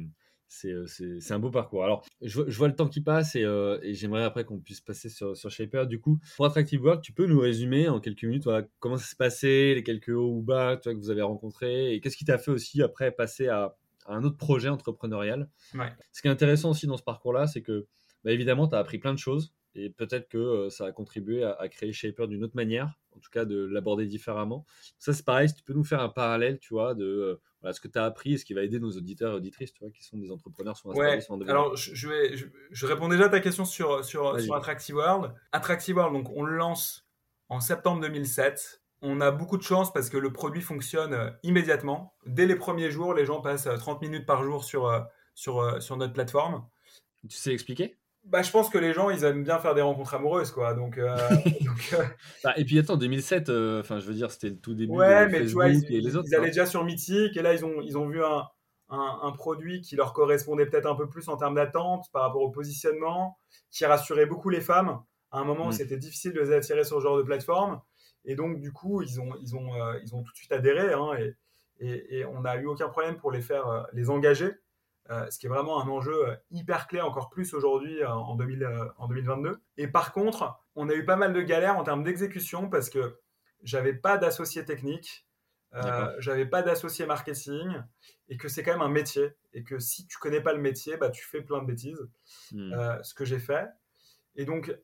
[0.48, 1.85] c'est c'est un beau parcours.
[1.85, 4.80] Alors, je, je, vois le temps qui passe et, euh, et j'aimerais après qu'on puisse
[4.80, 5.87] passer sur, sur Shaper.
[5.87, 9.06] Du coup, pour Attractive World, tu peux nous résumer en quelques minutes voilà, comment ça
[9.06, 12.16] s'est passé, les quelques hauts ou bas tu vois, que vous avez rencontrés et qu'est-ce
[12.16, 13.76] qui t'a fait aussi après passer à,
[14.09, 15.48] un autre projet entrepreneurial?
[15.74, 15.92] Ouais.
[16.12, 17.87] Ce qui est intéressant aussi dans ce parcours-là, c'est que
[18.24, 21.44] bah, évidemment, tu as appris plein de choses et peut-être que euh, ça a contribué
[21.44, 24.64] à, créer Shaper d'une autre manière, en tout cas de l'aborder différemment.
[24.98, 27.74] Ça, c'est pareil, si tu peux nous faire un parallèle, tu vois, de euh, voilà,
[27.74, 29.81] ce que tu as appris et ce qui va aider nos auditeurs et auditrices, tu
[29.81, 31.50] vois, qui sont des entrepreneurs, sont installés, ouais.
[31.50, 32.37] Alors, je, vais,
[32.70, 35.35] je, réponds déjà à ta question sur, sur, sur Attractive World.
[35.50, 37.09] Attractive World, donc on le lance
[37.48, 38.83] en septembre 2007.
[39.02, 42.14] On a beaucoup de chance parce que le produit fonctionne euh, immédiatement.
[42.24, 46.12] Dès les premiers jours, les gens passent 30 minutes par jour sur, sur, sur notre
[46.12, 46.64] plateforme.
[47.29, 47.98] Tu sais expliquer?
[48.27, 50.75] Bah, je pense que les gens, ils aiment bien faire des rencontres amoureuses, quoi.
[50.75, 51.17] Donc, euh,
[51.93, 52.05] euh,
[52.43, 55.27] bah, et puis attends, 2007, euh, enfin, je veux dire, c'était le tout début ouais,
[55.27, 56.29] de mais tu vois, ils, et les autres.
[56.31, 58.45] Ils allaient déjà sur Mythique et là, ils ont, ils ont vu un,
[58.89, 62.43] un, un produit qui leur correspondait peut-être un peu plus en termes d'attente par rapport
[62.43, 63.39] au positionnement,
[63.71, 65.01] qui rassurait beaucoup les femmes.
[65.31, 65.73] À un moment, où mm.
[65.73, 67.81] c'était difficile de les attirer sur ce genre de plateforme.
[68.25, 69.69] Et donc, du coup, ils ont, ils ont,
[70.03, 70.93] ils ont tout de suite adhéré.
[70.93, 71.35] Hein, et,
[71.79, 74.53] et, et, on n'a eu aucun problème pour les faire les engager.
[75.31, 79.59] Ce qui est vraiment un enjeu hyper clé, encore plus aujourd'hui en, 2022.
[79.77, 83.19] Et par contre, on a eu pas mal de galères en termes d'exécution parce que
[83.62, 85.27] j'avais pas d'associé technique,
[85.75, 87.83] euh, j'avais pas d'associé marketing
[88.29, 90.97] et que c'est quand même un métier et que si tu connais pas le métier,
[90.97, 92.09] bah, tu fais plein de bêtises.
[92.53, 92.73] Hmm.
[92.73, 93.69] Euh, ce que j'ai fait.
[94.37, 94.75] Et donc,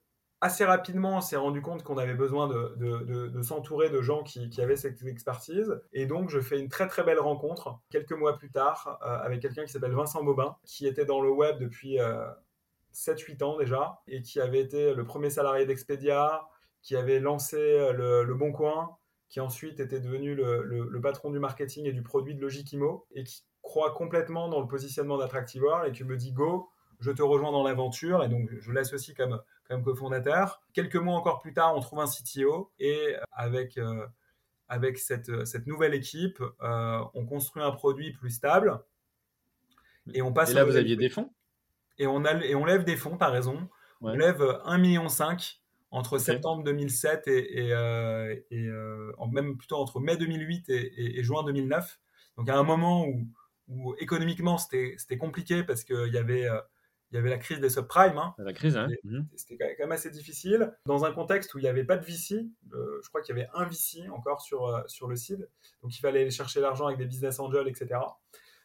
[0.43, 4.77] assez rapidement, on s'est rendu compte qu'on avait besoin de, s'entourer de gens qui, avaient
[4.77, 5.81] cette expertise.
[5.95, 9.41] Et donc, je fais une très très belle rencontre quelques mois plus tard euh, avec
[9.41, 11.97] quelqu'un qui s'appelle Vincent Bobin, qui était dans le web depuis
[12.93, 16.43] 7-8 ans déjà et qui avait été le premier salarié d'Expedia,
[16.83, 17.57] qui avait lancé
[17.93, 18.97] le, le Bon Coin,
[19.33, 23.45] qui ensuite était devenu le, patron du marketing et du produit de Logikimo, et qui
[23.63, 26.69] croit complètement dans le positionnement d'Attractive World et qui me dit Go,
[27.01, 29.41] je te rejoins dans l'aventure, et donc je l'associe comme,
[29.73, 30.63] comme cofondateur.
[30.75, 34.07] Quelques mois encore plus tard, on trouve un CTO, et avec, euh,
[34.69, 38.81] avec cette, cette, nouvelle équipe, euh, on construit un produit plus stable.
[40.13, 40.51] Et on passe.
[40.51, 41.33] Et là, vous aviez des fonds?
[41.99, 43.69] Et on, a, et on lève des fonds, tu as raison.
[44.01, 45.07] On lève 1,5 million
[45.93, 52.01] entre septembre 2007 et, et, euh, euh, même plutôt entre mai 2008 et, juin 2009.
[52.37, 53.29] Donc à un moment où,
[53.69, 56.59] où économiquement c'était compliqué parce qu'il y avait euh,
[57.13, 58.19] il y avait la crise des subprimes.
[58.19, 58.35] Hein.
[58.39, 58.89] La crise, hein.
[59.05, 59.27] Mhm.
[59.37, 60.73] C'était quand même assez difficile.
[60.87, 63.51] Dans un contexte où il n'y avait pas de VC, je crois qu'il y avait
[63.55, 65.47] un VC encore sur, sur le site.
[65.83, 68.01] Donc il fallait aller chercher l'argent avec des business angels, etc.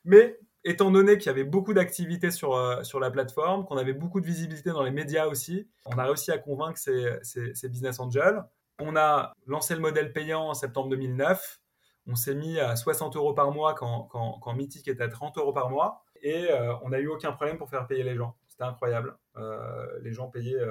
[0.05, 3.93] Mais étant donné qu'il y avait beaucoup d'activités sur, euh, sur la plateforme, qu'on avait
[3.93, 7.99] beaucoup de visibilité dans les médias aussi, on a réussi à convaincre ces, ces, business
[7.99, 8.43] angels.
[8.79, 11.61] On a lancé le modèle payant en septembre 2009.
[12.07, 15.37] On s'est mis à 60 euros par mois quand, quand, quand Mythic était à 30
[15.37, 16.05] euros par mois.
[16.21, 18.35] Et euh, on n'a eu aucun problème pour faire payer les gens.
[18.47, 19.17] C'était incroyable.
[19.37, 20.65] Euh, les gens payaient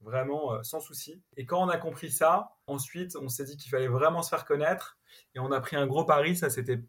[0.00, 1.22] vraiment sans souci.
[1.36, 4.44] Et quand on a compris ça, ensuite, on s'est dit qu'il fallait vraiment se faire
[4.44, 4.98] connaître.
[5.34, 6.36] Et on a pris un gros pari.
[6.36, 6.80] Ça, c'était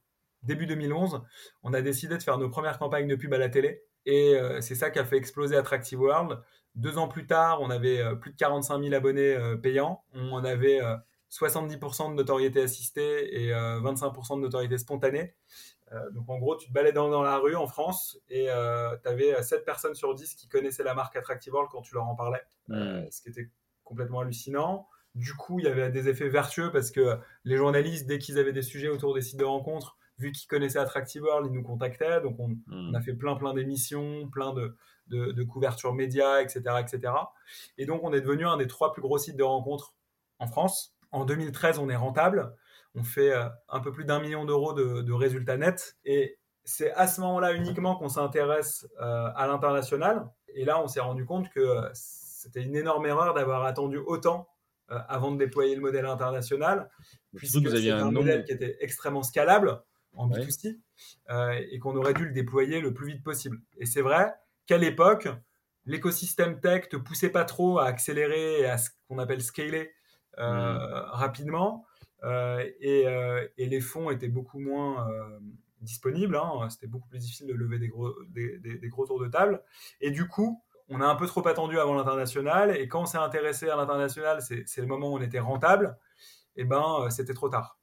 [0.46, 1.22] début 2011,
[1.64, 3.84] on a décidé de faire nos premières campagnes de pub à la télé.
[4.06, 6.40] Et euh, c'est ça qui a fait exploser Attractive World.
[6.76, 10.04] Deux ans plus tard, on avait euh, plus de 45 000 abonnés euh, payants.
[10.14, 10.82] On avait
[11.32, 15.36] 70% de notoriété assistée et 25% de notoriété spontanée.
[16.14, 19.66] Donc en gros, tu te baladais dans, la rue en France et tu avais 7
[19.66, 22.42] personnes sur 10 qui connaissaient la marque Attractive World quand tu leur en parlais.
[22.70, 23.50] ce qui était
[23.84, 24.88] complètement hallucinant.
[25.14, 28.52] Du coup, il y avait des effets vertueux parce que les journalistes, dès qu'ils avaient
[28.52, 32.22] des sujets autour des sites de rencontres, vu qu'ils connaissaient Attractive World, ils nous contactaient.
[32.22, 32.96] Donc, on, hmm.
[32.96, 34.76] a fait plein, plein d'émissions, plein de,
[35.08, 37.14] de, couvertures médias, etc., etc.
[37.78, 39.94] Et donc, on est devenu un des trois plus gros sites de rencontres
[40.40, 40.96] en France.
[41.12, 42.54] En 2013, on est rentable.
[42.96, 45.98] On fait euh, un peu plus d'un million d'euros de, résultats nets.
[46.06, 50.28] Et c'est à ce moment-là uniquement qu'on s'intéresse euh, à l'international.
[50.54, 54.48] Et là, on s'est rendu compte que euh, c'était une énorme erreur d'avoir attendu autant
[54.88, 56.92] avant de déployer le modèle international,
[57.36, 59.82] puisque vous aviez un, modèle qui était extrêmement scalable
[60.16, 60.80] en B2C
[61.30, 63.60] euh, et qu'on aurait dû le déployer le plus vite possible.
[63.78, 64.34] Et c'est vrai
[64.66, 65.28] qu'à l'époque,
[65.86, 69.92] l'écosystème tech te poussait pas trop à accélérer et à ce qu'on appelle scaler
[70.38, 71.06] euh, mmh.
[71.12, 71.86] rapidement
[72.24, 75.08] euh, et, les fonds étaient beaucoup moins
[75.82, 76.36] disponibles.
[76.36, 76.68] Hein.
[76.70, 79.62] C'était beaucoup plus difficile de lever des gros, des, gros tours de table.
[80.02, 83.18] Et du coup, on a un peu trop attendu avant l'international et quand on s'est
[83.18, 85.98] intéressé à l'international, c'est le moment où on était rentable,
[86.56, 87.80] et ben c'était trop tard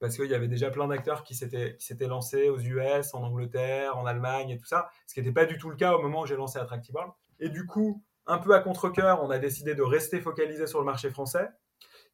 [0.00, 4.06] parce qu'il y avait déjà plein d'acteurs qui s'étaient, lancés aux US, en Angleterre, en
[4.06, 6.26] Allemagne et tout ça, ce qui n'était pas du tout le cas au moment où
[6.26, 7.12] j'ai lancé Attractive World.
[7.40, 10.84] Et du coup, un peu à contre-coeur, on a décidé de rester focalisé sur le
[10.84, 11.48] marché français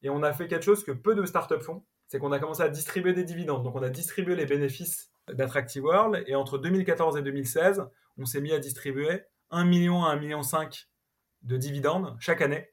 [0.04, 2.62] et on a fait quelque chose que peu de startups font, c'est qu'on a commencé
[2.62, 3.64] à distribuer des dividendes.
[3.64, 7.84] Donc on a distribué les bénéfices d'Attractive World et entre 2014 et 2016,
[8.18, 10.40] on s'est mis à distribuer 1 million à 1,5 million
[11.42, 12.70] de dividendes chaque année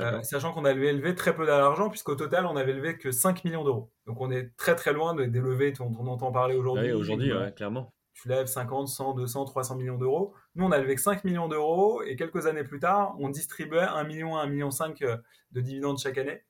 [0.00, 3.44] euh, sachant qu'on avait élevé très peu d'argent, puisqu'au total, on avait élevé que 5
[3.44, 3.90] millions d'euros.
[4.06, 6.92] Donc on est très très loin des levées dont on entend parler aujourd'hui.
[6.92, 7.92] Oui, aujourd'hui, clairement.
[8.14, 10.34] Tu lèves 50, 100, 200, 300 millions d'euros.
[10.54, 13.80] Nous, on a levé que 5 millions d'euros, et quelques années plus tard, on distribuait
[13.80, 15.16] 1 million à 1 million 5 euh,
[15.52, 16.42] de dividendes chaque année.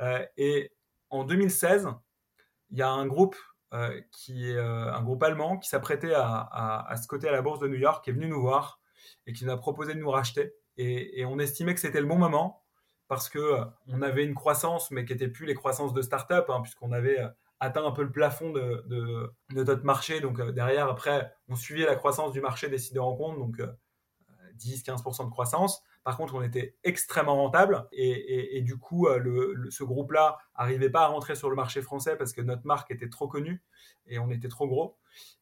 [0.00, 0.72] Euh, et
[1.10, 1.88] en 2016,
[2.70, 3.36] il y a un groupe
[4.10, 7.68] qui est un groupe allemand qui s'apprêtait à, à, se coter à la bourse de
[7.68, 8.80] New York, qui est venu nous voir
[9.26, 10.54] et qui nous a proposé de nous racheter.
[10.78, 12.64] Et, on estimait que c'était le bon moment
[13.08, 16.48] parce que euh, on avait une croissance, mais qui n'était plus les croissances de start-up,
[16.50, 20.20] hein, puisqu'on avait euh, atteint un peu le plafond de, notre marché.
[20.20, 23.60] Donc euh, derrière, après, on suivait la croissance du marché des sites de rencontres, donc
[24.58, 25.82] 10-15% de croissance.
[26.04, 31.06] Par contre, on était extrêmement rentable et, du coup, le, ce groupe-là n'arrivait pas à
[31.08, 33.62] rentrer sur le marché français parce que notre marque était trop connue
[34.06, 34.96] et on était trop gros.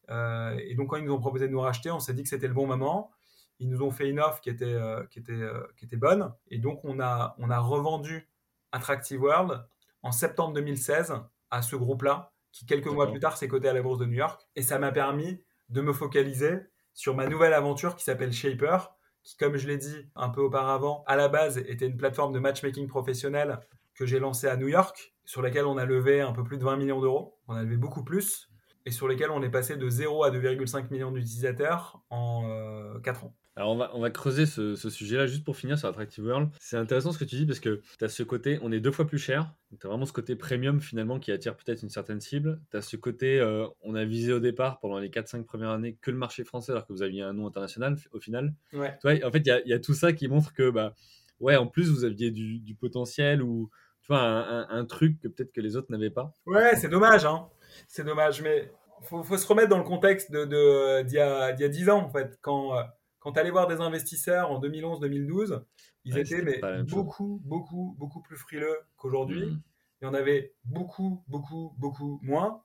[0.09, 2.49] et donc, quand ils nous ont proposé de nous racheter, on s'est dit que c'était
[2.49, 3.11] le bon moment
[3.59, 6.33] ils nous ont fait une offre qui était, euh, qui était, euh, qui était bonne.
[6.49, 8.29] Et donc, on a, on a revendu
[8.71, 9.65] Attractive World
[10.03, 11.13] en septembre 2016
[11.49, 14.17] à ce groupe-là, qui quelques mois plus tard s'est coté à la bourse de New
[14.17, 14.47] York.
[14.55, 16.59] Et ça m'a permis de me focaliser
[16.93, 18.95] sur ma nouvelle aventure qui s'appelle Shaper,
[19.27, 22.39] qui, comme je l'ai dit un peu auparavant, à la base était une plateforme de
[22.39, 23.59] matchmaking professionnel
[23.93, 26.63] que j'ai lancée à New York, sur laquelle on a levé un peu plus de
[26.63, 27.37] 20 millions d'euros.
[27.49, 28.49] On a levé beaucoup plus
[28.85, 33.35] et sur lesquels on est passé de 0 à 2,5 millions d'utilisateurs en 4 ans.
[33.57, 36.49] Alors on va, on va creuser ce, sujet-là juste pour finir sur Attractive World.
[36.59, 38.91] C'est intéressant ce que tu dis parce que tu as ce côté, on est deux
[38.91, 39.51] fois plus cher.
[39.79, 42.61] Tu as vraiment ce côté premium finalement qui attire peut-être une certaine cible.
[42.69, 45.97] Tu as ce côté, euh, on a visé au départ pendant les 4-5 premières années
[45.99, 48.53] que le marché français alors que vous aviez un nom international au final.
[48.73, 48.95] Ouais.
[49.03, 50.93] en fait, il y, a, tout ça qui montre que, bah,
[51.39, 53.71] ouais, en plus vous aviez du, potentiel ou
[54.03, 56.31] tu vois, un, truc que peut-être que les autres n'avaient pas.
[56.45, 57.47] Ouais, c'est dommage, hein.
[57.87, 61.59] C'est dommage, mais faut, faut se remettre dans le contexte d'il de, d'il y, a,
[61.59, 62.83] y a 10 ans en fait, quand euh,
[63.27, 65.61] quand tu allais voir des investisseurs en 2011-2012,
[66.05, 69.47] ils étaient mais, beaucoup, beaucoup, beaucoup plus frileux qu'aujourd'hui.
[69.47, 69.61] Mmh.
[69.99, 72.63] Il y en avait beaucoup, beaucoup, beaucoup moins.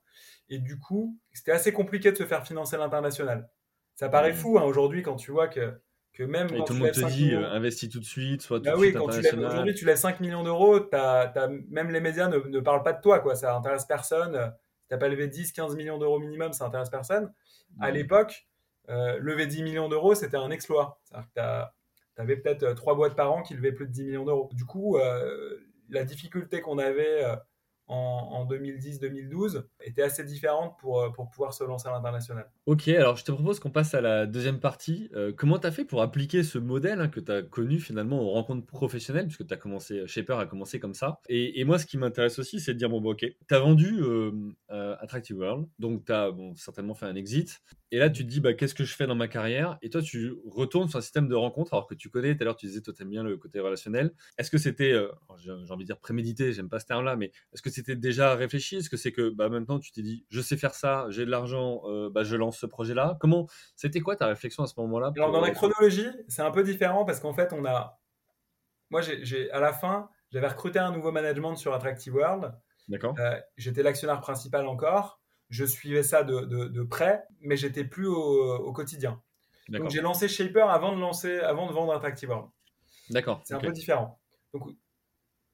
[0.49, 3.51] Et du coup, c'était assez compliqué de se faire financer à l'international.
[3.97, 4.37] Ça paraît mmh.
[4.37, 5.81] fou hein, aujourd'hui quand tu vois que,
[6.13, 8.67] que même quand tout le monde te dit euh, investis tout de suite, soit tout
[8.67, 10.79] bah de oui, suite quand aujourd'hui tu lèves 5 millions d'euros,
[11.71, 13.35] même les médias ne, ne, parlent pas de toi, quoi.
[13.35, 14.55] ça intéresse personne.
[14.89, 17.33] Tu n'as pas levé 10, 15 millions d'euros minimum, ça intéresse personne.
[17.81, 17.95] À mmh.
[17.95, 18.47] l'époque,
[18.89, 21.01] euh, lever 10 millions d'euros, c'était un exploit.
[21.05, 21.41] C'est-à-dire que
[22.17, 24.51] tu avais peut-être euh, trois boîtes par an qui levaient plus de 10 millions d'euros.
[24.53, 27.25] Du coup, euh, la difficulté qu'on avait
[27.87, 32.51] en, 2010-2012 était assez différente pour, pour pouvoir se lancer à l'international.
[32.67, 35.11] Ok, alors je te propose qu'on passe à la deuxième partie.
[35.37, 38.31] comment tu as fait pour appliquer ce modèle hein, que tu as connu finalement aux
[38.31, 41.21] rencontres professionnelles, puisque tu as commencé, Shaper a commencé comme ça.
[41.29, 44.03] Et, moi, ce qui m'intéresse aussi, c'est de dire, bon, bon ok, tu as vendu
[44.69, 47.61] Attractive World, donc tu as certainement fait un exit.
[47.93, 49.79] Et là, tu te dis, bah, qu'est-ce que je fais dans ma carrière?
[49.83, 52.45] Et toi, tu retournes sur un système de rencontre, alors que tu connais, tout à
[52.47, 54.15] l'heure, tu disais, toi, tu aimes bien le côté relationnel.
[54.39, 57.61] Est-ce que c'était, euh, j'ai envie de dire prémédité, j'aime pas ce terme-là, mais est-ce
[57.61, 58.77] que c'était déjà réfléchi?
[58.77, 61.31] Est-ce que c'est que bah, maintenant, tu t'es dit, je sais faire ça, j'ai de
[61.31, 65.13] l'argent, euh, bah, je lance ce projet-là Comment C'était quoi ta réflexion à ce moment-là
[65.17, 67.99] Alors, dans la chronologie, c'est un peu différent parce qu'en fait, on a.
[68.91, 72.53] Moi, j'ai, à la fin, j'avais recruté un nouveau management sur Attractive World.
[72.89, 73.15] D'accord.
[73.19, 79.23] Euh, j'étais l'actionnaire principal encore je suivais ça de, près, mais j'étais plus au, quotidien.
[79.69, 82.49] Donc j'ai lancé Shaper avant de lancer, avant de vendre Attractive World.
[83.11, 83.43] D'accord.
[83.45, 84.19] C'est un peu différent.
[84.55, 84.65] Donc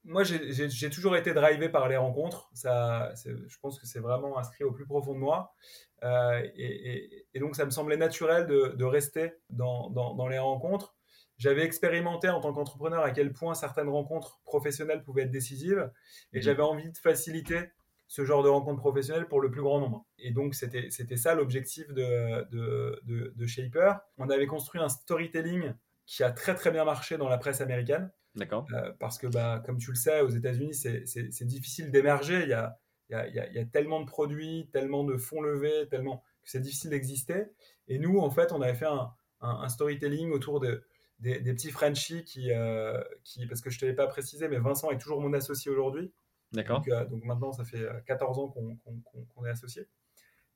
[0.08, 2.50] moi j'ai toujours été drivé par les rencontres.
[2.54, 5.54] Ça, je pense que c'est vraiment inscrit au plus profond de moi.
[6.02, 10.96] Euh, et, donc ça me semblait naturel de, rester dans, dans, les rencontres.
[11.36, 15.90] J'avais expérimenté en tant qu'entrepreneur à quel point certaines rencontres professionnelles pouvaient être décisives
[16.32, 16.42] et mhm.
[16.42, 17.70] j'avais envie de faciliter
[18.08, 20.06] ce genre de rencontre professionnelle pour le plus grand nombre.
[20.18, 23.02] Et donc, c'était ça l'objectif de, de,
[23.36, 24.00] de, Shaper.
[24.16, 25.74] On avait construit un storytelling
[26.06, 28.10] qui a très très bien marché dans la presse américaine.
[28.34, 28.66] D'accord.
[28.72, 32.42] Euh, parce que, bah, comme tu le sais, aux États-Unis, c'est difficile d'émerger.
[32.42, 35.40] Il y a, il, y a, il y a, tellement de produits, tellement de fonds
[35.40, 37.46] levés, tellement que c'est difficile d'exister.
[37.88, 39.10] Et nous, en fait, on avait fait un,
[39.40, 40.84] un, storytelling autour de,
[41.20, 44.48] des, des, petits Frenchies qui, euh, qui, parce que je ne te l'ai pas précisé,
[44.48, 46.12] mais Vincent est toujours mon associé aujourd'hui.
[46.52, 46.78] D'accord.
[46.78, 49.86] Donc, euh, donc, maintenant, ça fait 14 euh, ans qu'on est associé.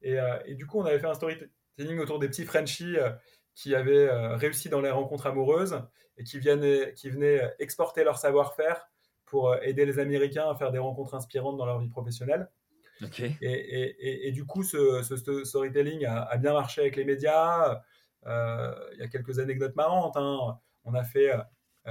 [0.02, 2.96] Et, et, du coup, on avait fait un storytelling autour des petits Frenchies
[3.54, 5.82] qui avaient réussi dans les rencontres amoureuses
[6.16, 8.88] et qui, viennent, qui venaient exporter leur savoir-faire
[9.26, 12.50] pour aider les Américains à faire des rencontres inspirantes dans leur vie professionnelle.
[13.02, 13.36] Okay.
[13.40, 17.82] Et, et, et, du coup, ce, ce storytelling a, a, bien marché avec les médias.
[18.24, 20.16] Il y a quelques anecdotes marrantes.
[20.16, 20.58] Hein.
[20.84, 21.32] On a fait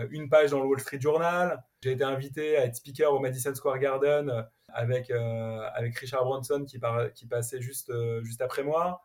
[0.09, 1.63] une page dans le Wall Street Journal.
[1.83, 6.23] J'ai été invité à être speaker au Madison Square Garden euh, avec, euh, avec Richard
[6.25, 6.79] Branson qui,
[7.15, 9.03] qui passait juste, euh, juste après moi.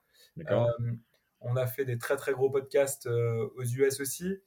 [1.41, 4.39] On a fait des très très gros podcasts aux US aussi.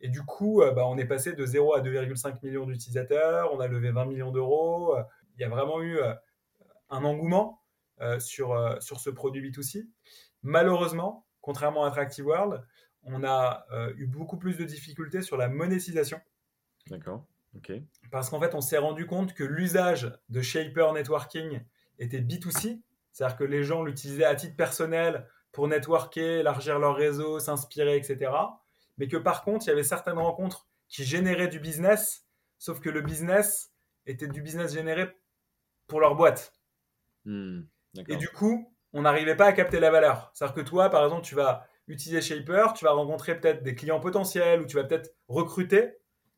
[0.00, 3.52] Et du coup, bah, on est passé de 0 à 2,5 millions d'utilisateurs.
[3.54, 4.96] On a levé 20 millions d'euros.
[5.36, 5.98] Il y a vraiment eu
[6.90, 7.62] un engouement
[8.18, 9.88] sur, sur ce produit B2C.
[10.42, 12.62] Malheureusement, contrairement à Attractive World,
[13.04, 16.20] on a eu beaucoup plus de difficultés sur la monétisation.
[16.88, 17.26] D'accord.
[18.10, 21.60] Parce qu'en fait, on s'est rendu compte que l'usage de Shaper Networking
[21.98, 22.80] était B2C,
[23.12, 28.30] c'est-à-dire que les gens l'utilisaient à titre personnel pour networker, élargir leur réseau, s'inspirer, etc.
[28.98, 32.26] Mais que par contre, il y avait certaines rencontres qui généraient du business,
[32.58, 33.72] sauf que le business
[34.04, 35.16] était du business généré
[35.86, 36.52] pour leur boîte.
[37.24, 37.62] Hmm,
[38.06, 40.30] Et du coup, on n'arrivait pas à capter la valeur.
[40.34, 44.00] C'est-à-dire que toi, par exemple, tu vas utiliser Shaper, tu vas rencontrer peut-être des clients
[44.00, 45.94] potentiels ou tu vas peut-être recruter,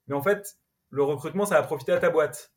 [0.07, 0.59] mais en fait,
[0.91, 2.53] le recrutement, ça va profiter à ta boîte.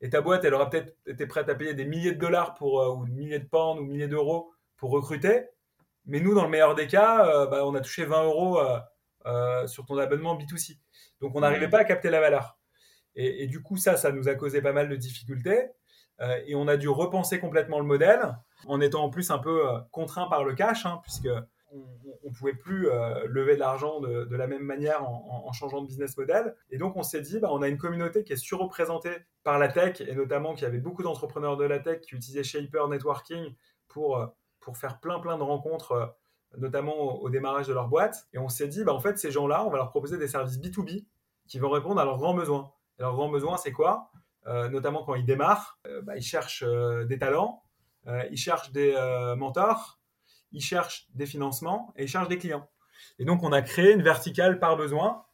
[0.00, 2.80] Et ta boîte, elle aura peut-être été prête à payer des milliers de dollars pour,
[2.80, 5.48] euh, ou des milliers de pounds ou milliers d'euros pour recruter.
[6.06, 8.60] Mais nous, dans le meilleur des cas, euh, bah, on a touché 20 euros
[9.26, 10.78] euh, sur ton abonnement B2C.
[11.20, 12.58] Donc, on n'arrivait pas à capter la valeur.
[13.16, 15.70] Et, du coup, ça, ça nous a causé pas mal de difficultés.
[16.46, 18.36] et on a dû repenser complètement le modèle,
[18.66, 19.62] en étant en plus un peu
[19.92, 21.28] contraint par le cash, hein, puisque
[22.24, 25.86] on ne pouvait plus euh, lever de l'argent de, la même manière en, changeant de
[25.86, 26.54] business model.
[26.70, 29.68] Et donc, on s'est dit, bah, on a une communauté qui est surreprésentée par la
[29.68, 33.54] tech, et notamment qu'il y avait beaucoup d'entrepreneurs de la tech qui utilisaient Shaper Networking
[33.88, 34.26] pour, euh,
[34.64, 36.06] pour faire plein, plein de rencontres, euh,
[36.58, 38.26] notamment au, démarrage de leur boîte.
[38.32, 40.58] Et on s'est dit, bah, en fait, ces gens-là, on va leur proposer des services
[40.58, 41.06] B2B
[41.46, 42.72] qui vont répondre à leurs grands besoins.
[42.98, 44.10] Et leurs grands besoins, c'est quoi?
[44.46, 47.62] Notamment quand ils démarrent, bah, ils cherchent des talents,
[48.30, 48.94] ils cherchent des
[49.38, 49.98] mentors,
[50.52, 52.68] ils cherchent des financements et ils cherchent des clients.
[53.18, 55.24] Et donc, on a créé une verticale par besoin.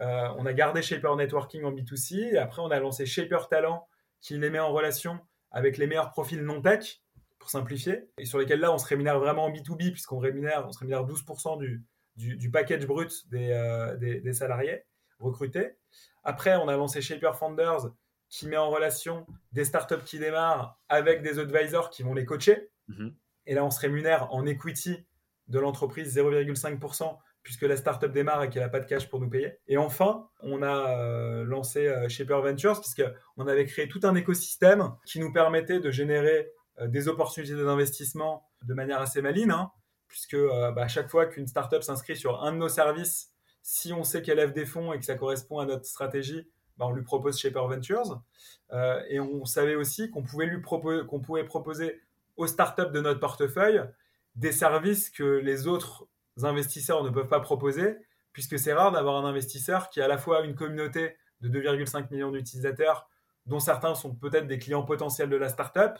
[0.00, 3.86] Euh, on a gardé Shaper Networking en B2C et après, on a lancé Shaper Talent
[4.20, 5.18] qui les met en relation
[5.50, 7.02] avec les meilleurs profils non-tech,
[7.38, 10.72] pour simplifier, et sur lesquels là, on se rémunère vraiment en B2B, puisqu'on rémunère, on
[10.72, 11.84] se rémunère 12% du,
[12.16, 14.82] du, package brut euh, des, des, salariés
[15.20, 15.76] recrutés.
[16.24, 17.90] Après, on a lancé Shaper Founders
[18.28, 22.70] qui met en relation des startups qui démarrent avec des advisors qui vont les coacher.
[22.88, 23.14] Mm-hmm.
[23.46, 25.06] Et là, on se rémunère en equity
[25.46, 29.30] de l'entreprise 0,5% puisque la startup démarre et qu'elle n'a pas de cash pour nous
[29.30, 29.54] payer.
[29.68, 34.92] Et enfin, on a euh, lancé euh, Shaper Ventures puisqu'on avait créé tout un écosystème
[35.06, 36.52] qui nous permettait de générer
[36.86, 39.70] des opportunités d'investissement de manière assez maligne, hein,
[40.06, 44.04] puisque bah, à chaque fois qu'une startup s'inscrit sur un de nos services, si on
[44.04, 47.02] sait qu'elle lève des fonds et que ça correspond à notre stratégie, bah, on lui
[47.02, 48.22] propose Shaper Ventures.
[49.08, 52.00] et on savait aussi qu'on pouvait lui qu'on pouvait proposer
[52.36, 53.82] aux startups de notre portefeuille
[54.36, 56.06] des services que les autres
[56.42, 57.96] investisseurs ne peuvent pas proposer,
[58.32, 62.10] puisque c'est rare d'avoir un investisseur qui a à la fois une communauté de 2,5
[62.10, 63.08] millions d'utilisateurs,
[63.46, 65.98] dont certains sont peut-être des clients potentiels de la startup, euh,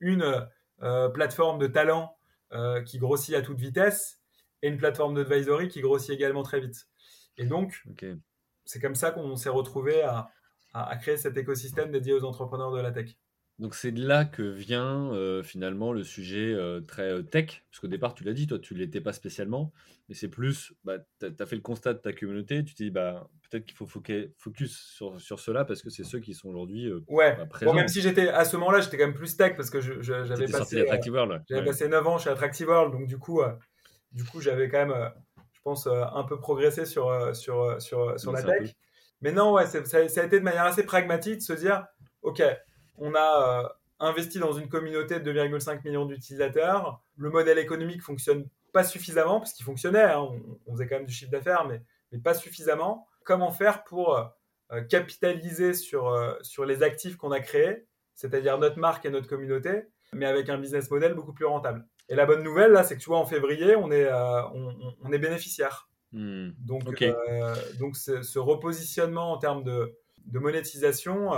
[0.00, 0.48] une
[0.82, 2.16] euh, plateforme de talent
[2.52, 4.20] euh, qui grossit à toute vitesse,
[4.62, 6.88] et une plateforme d'advisory qui grossit également très vite.
[7.36, 7.84] Et donc,
[8.64, 12.90] c'est comme ça qu'on s'est retrouvé à créer cet écosystème dédié aux entrepreneurs de la
[12.90, 13.16] tech.
[13.58, 17.80] Donc c'est de là que vient euh, finalement le sujet euh, très euh, tech, parce
[17.80, 19.72] qu'au départ tu l'as dit, toi tu ne l'étais pas spécialement,
[20.08, 22.90] mais c'est plus, bah, tu as, fait le constat de ta communauté, tu t'es dit
[22.90, 26.88] bah, peut-être qu'il faut focus sur, sur cela parce que c'est ceux qui sont aujourd'hui
[27.08, 27.34] ouais.
[27.36, 27.72] Bah, présents.
[27.72, 30.46] Bon, même si j'étais à ce moment-là, j'étais quand même plus tech parce que j'avais
[30.46, 33.42] passé, World, j'avais passé 9 ans chez Attractive World, donc du coup,
[34.12, 35.10] du coup j'avais quand même,
[35.52, 38.70] je pense, un peu progressé sur, sur, sur, sur la tech.
[39.20, 41.84] Mais non, ouais, ça, ça a été de manière assez pragmatique de se dire,
[42.22, 42.40] ok,
[42.98, 43.68] on a euh,
[44.00, 47.00] investi dans une communauté de 2,5 millions d'utilisateurs.
[47.16, 50.28] Le modèle économique fonctionne pas suffisamment, parce qu'il fonctionnait, hein.
[50.66, 51.82] on, faisait quand même du chiffre d'affaires, mais,
[52.18, 53.06] pas suffisamment.
[53.24, 54.24] Comment faire pour euh,
[54.72, 59.84] euh, capitaliser sur, sur les actifs qu'on a créés, c'est-à-dire notre marque et notre communauté,
[60.12, 61.86] mais avec un business model beaucoup plus rentable.
[62.08, 65.18] Et la bonne nouvelle, là, c'est que tu vois, en février, on est, on, est
[65.18, 65.90] bénéficiaire.
[66.12, 66.50] Hmm.
[66.58, 66.84] Donc,
[67.78, 71.32] donc ce, repositionnement en termes de, de monétisation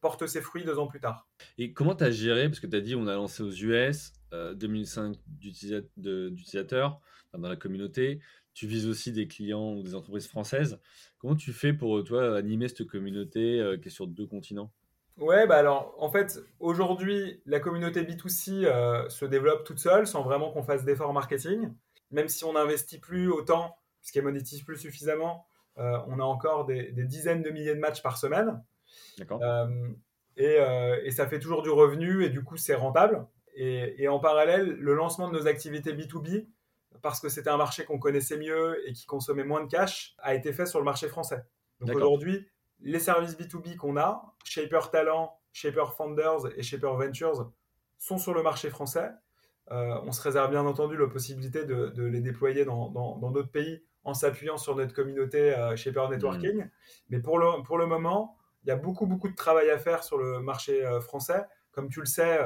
[0.00, 1.26] porte ses fruits deux ans plus tard.
[1.58, 4.12] Et comment tu as géré, parce que tu as dit on a lancé aux US,
[4.32, 7.00] 2005 d'utilisateurs
[7.32, 8.20] dans la communauté,
[8.54, 10.80] tu vises aussi des clients ou des entreprises françaises.
[11.18, 14.72] Comment tu fais pour toi animer cette communauté euh, qui est sur deux continents?
[15.16, 20.22] Ouais, bah alors en fait, aujourd'hui, la communauté B2C euh, se développe toute seule sans
[20.22, 21.72] vraiment qu'on fasse d'efforts marketing.
[22.10, 27.42] Même si on n'investit plus autant, puisqu'elle monétise plus suffisamment, on a encore des, dizaines
[27.42, 28.60] de milliers de matchs par semaine.
[29.20, 29.88] Euh,
[30.40, 33.26] euh, et, ça fait toujours du revenu et du coup c'est rentable.
[33.54, 36.46] Et, en parallèle, le lancement de nos activités B2B,
[37.02, 40.36] parce que c'était un marché qu'on connaissait mieux et qui consommait moins de cash, a
[40.36, 41.44] été fait sur le marché français.
[41.80, 42.46] Donc aujourd'hui,
[42.78, 47.50] les services B2B qu'on a, Shaper Talent, Shaper Founders et Shaper Ventures,
[47.98, 49.10] sont sur le marché français.
[49.72, 54.14] Euh, on se réserve bien entendu la possibilité de, les déployer dans d'autres pays en
[54.14, 56.64] s'appuyant sur notre communauté Shaper Networking.
[56.64, 56.70] Hmm.
[57.10, 58.37] Mais pour le, pour le moment,
[58.68, 61.42] il y a beaucoup, beaucoup de travail à faire sur le marché euh, français.
[61.70, 62.38] Comme tu le sais,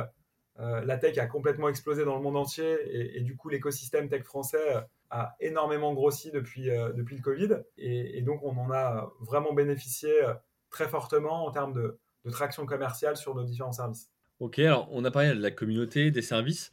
[0.60, 2.76] euh, la tech a complètement explosé dans le monde entier
[3.16, 4.80] et, du coup, l'écosystème tech français euh,
[5.10, 7.56] a énormément grossi depuis, depuis le Covid.
[7.76, 10.12] Et, donc, on en a vraiment bénéficié
[10.70, 11.98] très fortement en termes de,
[12.30, 14.08] traction commerciale sur nos différents services.
[14.38, 16.70] Ok, alors on a parlé de la communauté, des services.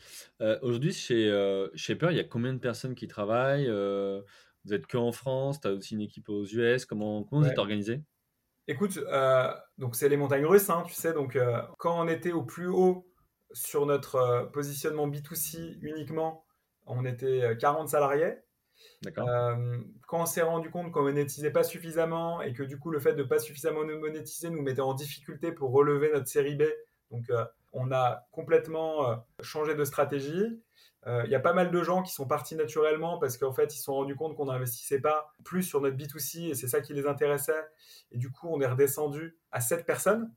[0.62, 1.28] Aujourd'hui, chez
[1.76, 5.68] Shaper, il y a combien de personnes qui travaillent Vous êtes que en France Tu
[5.68, 8.04] as aussi une équipe aux US Comment, comment vous êtes organisé?
[8.70, 11.12] Écoute, euh, donc c'est les montagnes russes, hein, tu sais.
[11.12, 13.12] Donc euh, quand on était au plus haut
[13.52, 16.46] sur notre euh, positionnement B2C uniquement,
[16.86, 18.36] on était 40 salariés.
[19.02, 19.28] D'accord.
[20.08, 23.14] quand on s'est rendu compte qu'on monétisait pas suffisamment et que du coup le fait
[23.14, 26.64] de pas suffisamment monétiser nous mettait en difficulté pour relever notre série B,
[27.12, 27.26] donc
[27.74, 30.62] on a complètement changé de stratégie.
[31.08, 33.74] Euh, il y a pas mal de gens qui sont partis naturellement parce qu'en fait,
[33.74, 36.82] ils se sont rendus compte qu'on n'investissait pas plus sur notre B2C et c'est ça
[36.82, 37.64] qui les intéressait.
[38.12, 40.34] Et du coup, on est redescendu à 7 personnes.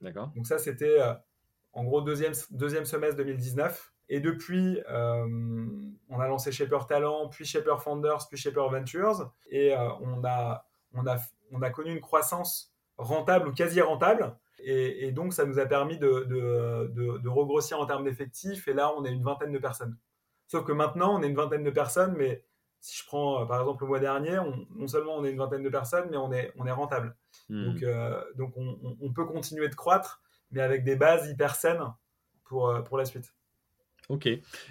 [0.00, 0.30] D'accord.
[0.36, 1.12] Donc ça, c'était euh,
[1.72, 3.92] en gros deuxième, deuxième semestre 2019.
[4.08, 9.32] Et depuis, on a lancé Shaper Talent, puis Shaper Founders, puis Shaper Ventures.
[9.50, 11.18] Et on, a, on, a,
[11.50, 14.36] on a connu une croissance rentable ou quasi rentable.
[14.58, 18.66] Et, donc, ça nous a permis de, de, de, regrossir en termes d'effectifs.
[18.68, 19.96] Et là, on est une vingtaine de personnes.
[20.48, 22.42] Sauf que maintenant, on est une vingtaine de personnes, mais
[22.80, 24.38] si je prends euh, par exemple le mois dernier,
[24.74, 27.16] non seulement on est une vingtaine de personnes, mais on est, on est rentable.
[27.48, 27.72] Hmm.
[27.72, 31.82] Donc, euh, donc on, on, peut continuer de croître, mais avec des bases hyper saines
[32.44, 33.35] pour, euh, pour la suite.
[34.08, 34.26] Ok.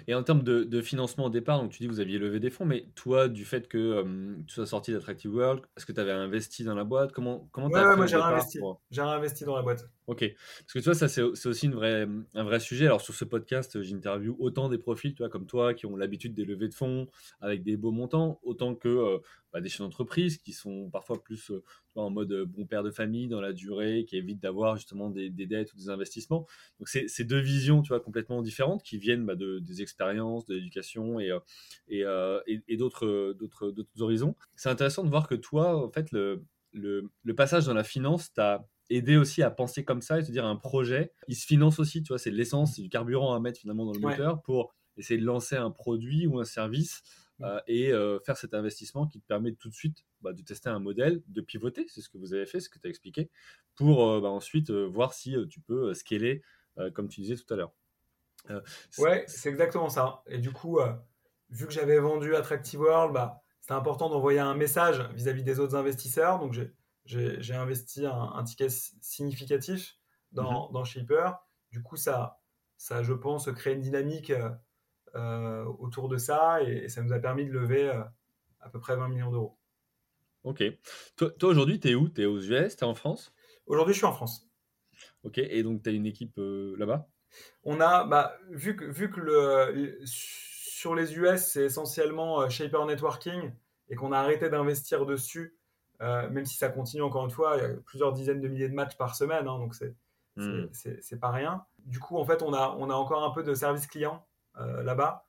[0.06, 2.50] Et en termes de, financement au départ, donc tu dis que vous aviez levé des
[2.50, 4.04] fonds, mais toi, du fait que
[4.46, 7.12] tu sois sorti d'Attractive World, est-ce que tu avais investi dans la boîte?
[7.12, 8.60] Comment comment ouais, moi j'ai réinvesti.
[8.90, 9.88] J'ai réinvesti dans la boîte.
[10.06, 10.24] Ok.
[10.60, 12.86] Parce que tu vois, ça c'est aussi vraie, un vrai sujet.
[12.86, 16.32] Alors sur ce podcast, j'interview autant des profils, tu vois, comme toi, qui ont l'habitude
[16.32, 17.08] des levées de fonds
[17.40, 19.20] avec des beaux montants, autant que
[19.52, 21.50] bah, des chefs d'entreprise qui sont parfois plus
[21.96, 25.72] en mode bon père de famille dans la durée, qui évitent d'avoir justement des, dettes
[25.74, 26.46] ou des investissements.
[26.78, 30.54] Donc c'est deux visions, tu vois, complètement différentes qui viennent bah, de, des expériences, de
[30.54, 31.32] l'éducation et,
[32.76, 33.34] d'autres
[33.98, 34.36] horizons.
[34.54, 38.68] C'est intéressant de voir que toi, en fait, le, le, passage dans la finance t'a
[38.90, 42.02] aidé aussi à penser comme ça et te dire un projet, il se finance aussi,
[42.02, 44.74] tu vois, c'est de l'essence, c'est du carburant à mettre finalement dans le moteur pour
[44.96, 47.02] essayer de lancer un produit ou un service
[47.42, 50.70] euh, et euh, faire cet investissement qui te permet tout de suite bah, de tester
[50.70, 53.30] un modèle, de pivoter, c'est ce que vous avez fait, ce que tu as expliqué,
[53.74, 56.42] pour euh, bah, ensuite voir si tu peux scaler,
[56.94, 57.72] comme tu disais tout à l'heure.
[58.98, 60.22] ouais, c'est exactement ça.
[60.26, 60.78] Et du coup,
[61.48, 65.74] vu que j'avais vendu Attractive World, bah, c'était important d'envoyer un message vis-à-vis des autres
[65.74, 66.38] investisseurs.
[66.38, 66.72] Donc j'ai
[67.14, 69.96] investi un, ticket significatif
[70.32, 70.72] dans, mm-hmm.
[70.72, 71.32] dans Shaper.
[71.70, 72.40] Du coup, ça,
[72.76, 74.32] ça, je pense, crée une dynamique
[75.14, 78.02] euh, autour de ça et, ça nous a permis de lever euh,
[78.60, 79.58] à peu près 20 millions d'euros.
[80.44, 80.62] Ok.
[81.16, 82.08] Toi, aujourd'hui, tu es où?
[82.08, 83.32] Tu es aux US Tu es en France?
[83.66, 84.48] Aujourd'hui, je suis en France.
[85.22, 85.38] Ok.
[85.38, 87.08] Et donc, tu as une équipe euh, là-bas?
[87.64, 93.52] On a, bah, vu que, vu que le, sur les US, c'est essentiellement Shaper Networking
[93.88, 95.55] et qu'on a arrêté d'investir dessus,
[96.00, 98.74] même si ça continue encore une fois, il y a plusieurs dizaines de milliers de
[98.74, 99.94] matchs par semaine, hein, donc c'est
[100.36, 100.66] hmm.
[100.72, 101.64] c'est pas rien.
[101.84, 104.26] Du coup, en fait, on a, on a encore un peu de service client
[104.58, 105.26] euh, là-bas.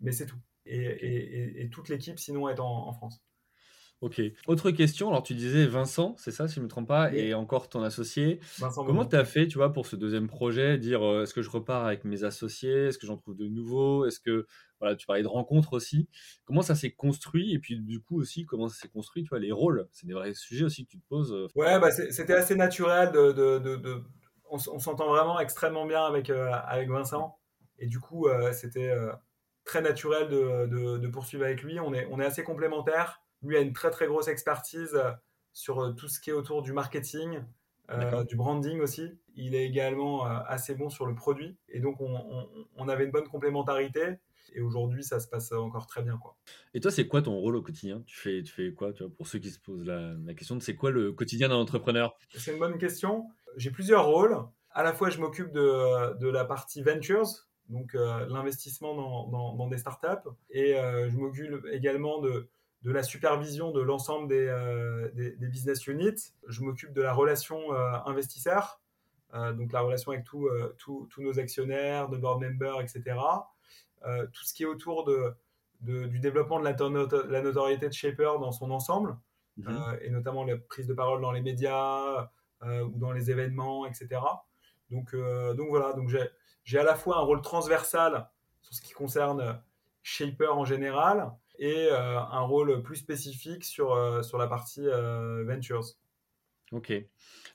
[0.00, 0.38] Mais c'est tout.
[0.66, 3.22] Et, toute l'équipe, sinon, est en, France.
[4.00, 4.20] Ok.
[4.46, 5.08] Autre question.
[5.08, 7.82] Alors, tu disais Vincent, c'est ça, si je ne me trompe pas, et encore ton
[7.82, 8.40] associé.
[8.74, 11.50] Comment tu as fait, tu vois, pour ce deuxième projet Dire, euh, est-ce que je
[11.50, 12.86] repars avec mes associés?
[12.86, 14.06] Est-ce que j'en trouve de nouveaux?
[14.06, 14.46] Est-ce que,
[14.80, 16.08] voilà, tu parlais de rencontres aussi.
[16.44, 17.52] Comment ça s'est construit?
[17.52, 19.88] Et puis, du coup, aussi, comment ça s'est construit, tu vois, les rôles?
[19.92, 21.32] C'est des vrais sujets aussi que tu te poses.
[21.32, 21.48] Euh.
[21.56, 23.32] Ouais, bah, c'était assez naturel de.
[23.32, 24.02] de,
[24.50, 27.38] On, s'entend vraiment extrêmement bien avec, avec Vincent.
[27.78, 29.12] Et du coup, euh, c'était euh,
[29.64, 31.78] très naturel de, poursuivre avec lui.
[31.80, 33.22] On est, on est assez complémentaires.
[33.42, 35.10] Lui a une très très grosse expertise euh,
[35.52, 37.42] sur tout ce qui est autour du marketing,
[38.28, 39.10] du branding aussi.
[39.34, 41.56] Il est également assez bon sur le produit.
[41.68, 44.18] Et donc, on, avait une bonne complémentarité.
[44.54, 46.16] Et aujourd'hui, ça se passe encore très bien.
[46.18, 46.36] Quoi.
[46.74, 48.02] Et toi, c'est quoi ton rôle au quotidien?
[48.06, 50.56] Tu fais, tu fais quoi tu vois, Pour ceux qui se posent la, la question?
[50.56, 52.16] De c'est quoi le quotidien d'un entrepreneur?
[52.34, 53.26] C'est une bonne question.
[53.56, 54.36] J'ai plusieurs rôles.
[54.70, 57.26] À la fois, je m'occupe de, de, la partie ventures,
[57.68, 60.28] donc euh, l'investissement dans, des startups.
[60.50, 62.48] Et euh, je m'occupe également de,
[62.84, 66.32] la supervision de l'ensemble des, euh, business units.
[66.46, 67.72] Je m'occupe de la relation
[68.06, 68.80] investisseur,
[69.32, 73.16] donc la relation avec tous nos actionnaires, de board members, etc.
[74.32, 75.34] tout ce qui est autour de,
[75.80, 79.16] du développement de la, notoriété de Shaper dans son ensemble,
[79.56, 79.98] mhm.
[80.00, 82.30] et notamment la prise de parole dans les médias
[82.62, 84.20] ou dans les événements, etc.
[84.90, 86.28] Donc, donc voilà, donc j'ai
[86.68, 88.28] j'ai à la fois un rôle transversal
[88.60, 89.58] sur ce qui concerne
[90.02, 95.44] Shaper en général et euh, un rôle plus spécifique sur, euh, sur la partie euh,
[95.44, 95.84] Ventures.
[96.70, 96.92] Ok.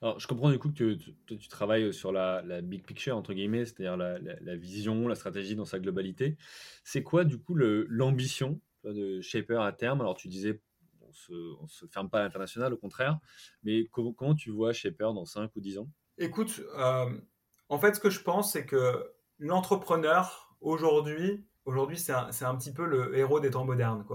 [0.01, 3.33] Alors, je comprends du coup que tu, tu, travailles sur la, la, big picture, entre
[3.33, 6.35] guillemets, c'est-à-dire la, la, vision, la stratégie dans sa globalité.
[6.83, 10.01] C'est quoi, du coup, l'ambition de Shaper à terme?
[10.01, 10.59] Alors, tu disais,
[11.29, 13.19] on ne se, ferme pas à l'international, au contraire,
[13.61, 15.89] mais comment, comment tu vois Shaper dans 5 ou 10 ans?
[16.17, 22.73] Écoute, en fait, ce que je pense, c'est que l'entrepreneur, aujourd'hui, aujourd'hui c'est un, petit
[22.73, 24.05] peu le héros des temps modernes.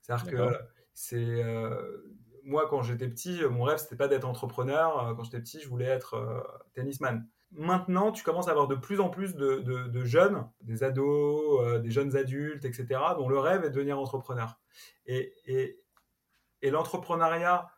[0.00, 0.58] C'est-à-dire que
[0.92, 1.42] c'est.
[1.42, 2.02] Euh,
[2.44, 5.06] moi, quand j'étais petit, mon rêve, c'était pas d'être entrepreneur.
[5.06, 6.40] Euh, quand j'étais petit, je voulais être euh,
[6.74, 7.26] tennisman.
[7.52, 12.16] Maintenant, tu commences à avoir de plus en plus de, jeunes, des ados, des jeunes
[12.16, 14.58] adultes, etc., dont le rêve est de devenir entrepreneur.
[15.04, 17.68] Et, et l'entrepreneuriat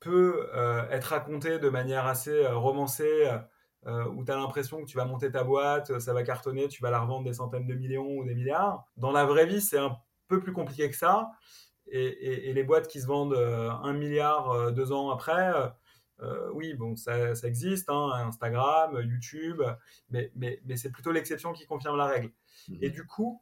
[0.00, 0.48] peut
[0.90, 3.28] être raconté de manière assez romancée
[3.86, 6.82] euh, où tu as l'impression que tu vas monter ta boîte, ça va cartonner, tu
[6.82, 8.84] vas la revendre des centaines de millions ou des milliards.
[8.96, 11.30] Dans la vraie vie, c'est un peu plus compliqué que ça.
[11.90, 15.52] Et, les boîtes qui se vendent euh, un milliard euh, deux ans après,
[16.52, 19.62] oui, bon, ça, existe, hein, Instagram, YouTube,
[20.10, 22.32] mais, mais, mais c'est plutôt l'exception qui confirme la règle.
[22.68, 22.78] Mhm.
[22.82, 23.40] Et du coup,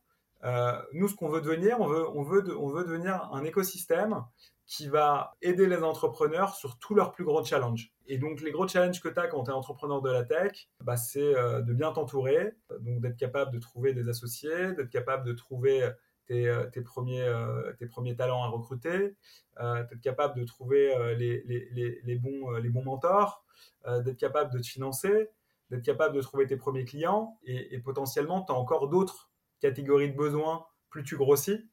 [0.93, 4.22] nous, ce qu'on veut devenir, on veut, on, veut on veut devenir un écosystème
[4.66, 7.92] qui va aider les entrepreneurs sur tous leurs plus gros challenges.
[8.06, 10.68] Et donc, les gros challenges que tu as quand tu es entrepreneur de la tech,
[10.82, 15.32] bah, c'est de bien t'entourer, donc d'être capable de trouver des associés, d'être capable de
[15.32, 15.88] trouver
[16.26, 17.32] tes, tes, premiers,
[17.78, 19.16] tes premiers talents à recruter,
[19.56, 23.44] d'être capable de trouver les, les, les, bons, les bons mentors,
[23.86, 25.30] d'être capable de te financer,
[25.70, 30.10] d'être capable de trouver tes premiers clients, et, et potentiellement, tu as encore d'autres catégories
[30.10, 31.68] de besoins plus tu grossis.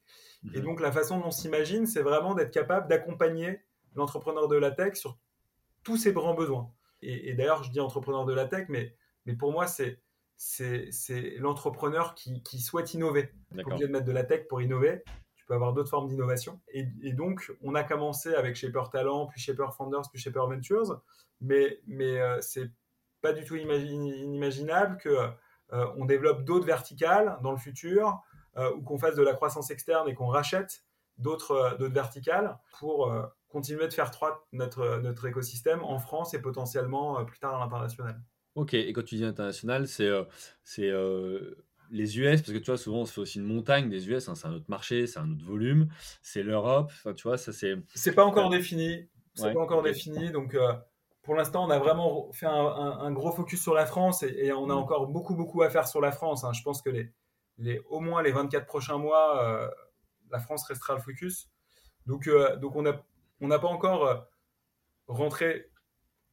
[0.52, 0.64] Et mhm.
[0.64, 3.60] donc, la façon dont on s'imagine, c'est vraiment d'être capable d'accompagner
[3.94, 5.18] l'entrepreneur de la tech sur
[5.82, 6.70] tous ses grands besoins.
[7.02, 10.00] Et, d'ailleurs, je dis entrepreneur de la tech, mais, mais pour moi, c'est
[10.36, 13.30] c'est l'entrepreneur qui, qui, souhaite innover.
[13.56, 15.04] Tu obligé de mettre de la tech pour innover.
[15.36, 16.60] Tu peux avoir d'autres formes d'innovation.
[16.68, 21.02] Et, et, donc, on a commencé avec Shaper Talent, puis Shaper Founders, puis Shaper Ventures.
[21.40, 22.70] Mais, mais euh, c'est
[23.20, 25.08] pas du tout inimaginable que
[25.72, 28.22] euh, on développe d'autres verticales dans le futur
[28.56, 30.84] ou qu'on fasse de la croissance externe et qu'on rachète
[31.18, 33.12] d'autres euh, verticales pour
[33.48, 38.20] continuer de faire croître notre, notre écosystème en France et potentiellement plus tard à l'international.
[38.56, 40.10] Ok, et quand tu dis international, c'est
[40.62, 40.90] c'est
[41.90, 44.28] les US, parce que tu vois, souvent on se fait aussi une montagne des US,
[44.28, 45.88] hein, c'est un autre marché, c'est un autre volume,
[46.22, 47.74] c'est l'Europe, enfin tu vois, ça c'est.
[47.94, 50.56] C'est pas encore défini, c'est pas encore défini, donc
[51.24, 54.74] pour l'instant, on a vraiment fait un, gros focus sur la France et, on a
[54.74, 54.78] mm.
[54.78, 56.44] encore beaucoup, beaucoup à faire sur la France.
[56.44, 56.52] Hein.
[56.52, 57.10] Je pense que les,
[57.58, 59.70] les, au moins les 24 prochains mois, euh,
[60.30, 61.48] la France restera le focus.
[62.06, 63.04] Donc, euh, donc on n'a
[63.40, 64.16] on pas encore euh,
[65.06, 65.70] rentré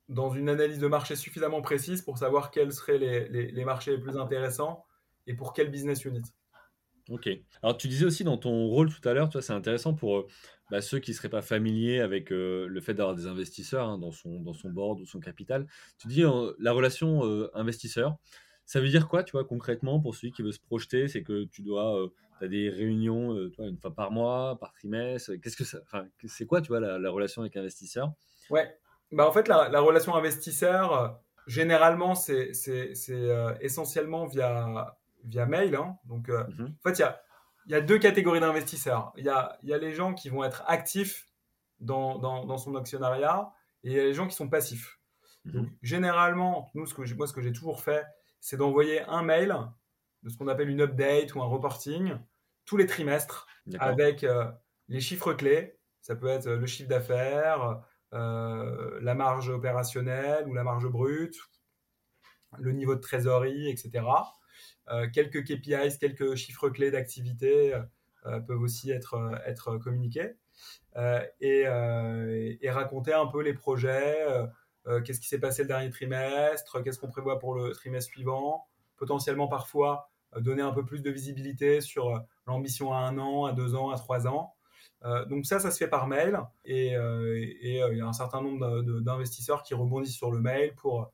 [0.10, 4.02] dans une analyse de marché suffisamment précise pour savoir quels seraient les, les, marchés les
[4.02, 4.84] plus intéressants
[5.26, 6.24] et pour quel business unit.
[7.10, 7.30] Ok.
[7.62, 10.28] Alors tu disais aussi dans ton rôle tout à l'heure, tu vois, c'est intéressant pour
[10.70, 14.12] bah, ceux qui ne seraient pas familiers avec le fait d'avoir des investisseurs hein, dans,
[14.12, 15.66] son, dans son board ou son capital,
[15.98, 16.24] tu dis
[16.60, 17.22] la relation
[17.54, 18.18] investisseur,
[18.72, 21.44] ça veut dire quoi, tu vois, concrètement, pour celui qui veut se projeter C'est que
[21.44, 22.08] tu dois,
[22.40, 25.34] tu as des réunions une fois par mois, par trimestre.
[25.44, 25.80] Qu'est-ce que ça,
[26.26, 28.14] c'est quoi, tu vois, la, relation avec investisseur
[28.50, 28.74] Ouais,
[29.12, 32.94] bah en fait, la, relation investisseur, généralement, c'est, c'est,
[33.60, 34.96] essentiellement via,
[35.26, 35.76] via mail.
[35.76, 35.98] Hein.
[36.06, 37.22] Donc, mmh en fait, il y a
[37.68, 39.12] y a deux catégories d'investisseurs.
[39.18, 41.28] Il y a, y a les gens qui vont être actifs
[41.82, 43.52] dans, dans, son actionnariat
[43.84, 45.00] et il y a les gens qui sont passifs.
[45.44, 45.54] Mhm.
[45.54, 48.06] Donc, généralement, nous, ce que moi, ce que j'ai toujours fait,
[48.42, 49.56] c'est d'envoyer un mail
[50.24, 52.18] de ce qu'on appelle une update ou un reporting
[52.66, 53.48] tous les trimestres
[53.80, 54.52] avec euh,
[54.90, 55.80] les chiffres clés.
[56.02, 57.82] Ça peut être le chiffre d'affaires,
[58.14, 61.38] euh, la marge opérationnelle ou la marge brute,
[62.60, 64.04] le niveau de trésorerie, etc.
[64.90, 67.76] Euh, quelques KPIs, quelques chiffres clés d'activité
[68.26, 70.34] euh, peuvent aussi être, être communiqués.
[70.98, 71.62] Euh, et,
[72.62, 74.28] et, raconter un peu les projets,
[75.06, 78.66] qu'est-ce qui s'est passé le dernier trimestre, qu'est-ce qu'on prévoit pour le trimestre suivant,
[78.98, 83.76] potentiellement parfois donner un peu plus de visibilité sur l'ambition à un an, à deux
[83.76, 84.56] ans, à trois ans.
[85.30, 89.64] donc ça, ça se fait par mail et il y a un certain nombre d'investisseurs
[89.64, 91.12] qui rebondissent sur le mail pour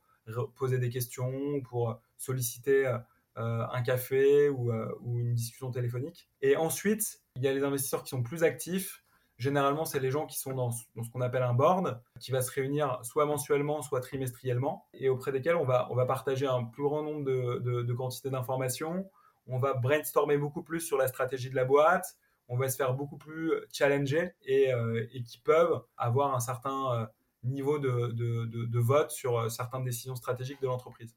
[0.55, 2.97] poser des questions, pour solliciter
[3.37, 6.27] euh, un café ou, euh, ou, une discussion téléphonique.
[6.41, 9.03] Et ensuite, il y a les investisseurs qui sont plus actifs.
[9.37, 10.83] Généralement, c'est les gens qui sont dans, ce
[11.13, 15.55] qu'on appelle un board, qui va se réunir soit mensuellement, soit trimestriellement, et auprès desquels
[15.55, 19.07] on va, on va partager un plus grand nombre de, de, quantités d'informations.
[19.45, 22.17] On va brainstormer beaucoup plus sur la stratégie de la boîte.
[22.47, 27.07] On va se faire beaucoup plus challenger et, euh, et qui peuvent avoir un certain
[27.43, 31.15] niveau de, de, vote sur certaines décisions stratégiques de l'entreprise.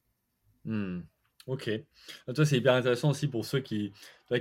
[0.67, 1.01] Hmm.
[1.47, 1.71] Ok.
[2.29, 3.93] Ah, toi, c'est hyper intéressant aussi pour ceux qui,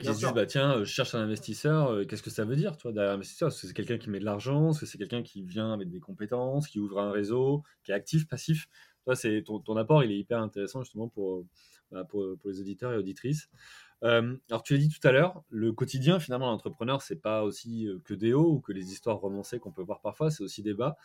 [0.02, 2.92] qui se disent, bah, tiens, je cherche un investisseur, qu'est-ce que ça veut dire, toi,
[2.92, 4.72] derrière investisseur Est-ce que c'est quelqu'un qui met de l'argent?
[4.72, 7.96] Est-ce que c'est quelqu'un qui vient avec des compétences, qui ouvre un réseau, qui est
[7.96, 8.68] actif, passif?
[9.06, 11.46] Toi, c'est ton, ton, apport, il est hyper intéressant justement pour,
[11.92, 13.50] bah, pour, pour les auditeurs et auditrices.
[14.04, 17.88] Euh, alors, tu l'as dit tout à l'heure, le quotidien, finalement, l'entrepreneur, c'est pas aussi
[17.88, 20.62] euh, que des hauts ou que les histoires romancées qu'on peut voir parfois, c'est aussi
[20.64, 20.98] des bas.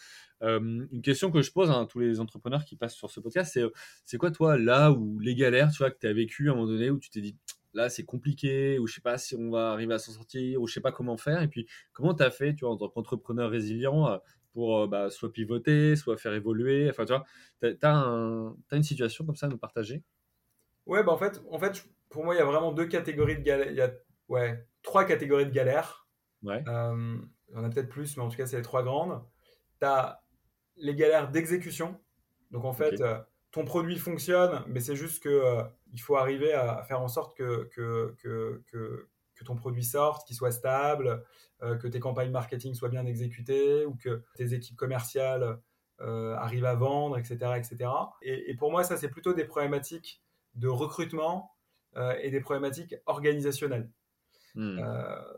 [0.42, 3.52] Euh, une question que je pose à tous les entrepreneurs qui passent sur ce podcast,
[3.52, 3.64] c'est
[4.04, 6.54] c'est quoi, toi, là où les galères, tu vois, que tu as vécu à un
[6.54, 7.36] moment donné, où tu t'es dit,
[7.72, 10.68] là, c'est compliqué, ou je sais pas si on va arriver à s'en sortir, ou
[10.68, 12.88] je sais pas comment faire, et puis comment tu as fait, tu vois, en tant
[12.88, 14.20] qu'entrepreneur résilient,
[14.54, 17.24] pour bah, soit pivoter, soit faire évoluer, enfin, tu vois,
[17.60, 20.02] tu as, as, une situation comme ça à nous partager?
[20.86, 23.42] Ouais, bah en fait, en fait, pour moi, il y a vraiment deux catégories de
[23.42, 23.70] galères.
[23.70, 23.92] Il y a
[24.28, 26.06] ouais, trois catégories de galères.
[26.42, 26.62] Ouais.
[26.68, 27.16] Euh,
[27.48, 29.22] il y en a peut-être plus, mais en tout cas, c'est les trois grandes.
[29.80, 30.22] Tu as
[30.76, 32.00] les galères d'exécution.
[32.50, 33.18] Donc, en fait, euh,
[33.50, 37.36] ton produit fonctionne, mais c'est juste que euh, il faut arriver à faire en sorte
[37.36, 41.24] que, que, que, que, que ton produit sorte, qu'il soit stable,
[41.60, 45.58] que tes campagnes marketing soient bien exécutées ou que tes équipes commerciales
[45.98, 47.36] arrivent à vendre, etc.
[47.56, 47.90] etc.
[48.22, 50.22] Et, pour moi, ça, c'est plutôt des problématiques
[50.54, 51.54] de recrutement
[52.20, 53.90] et des problématiques organisationnelles.
[54.54, 54.80] Hmm.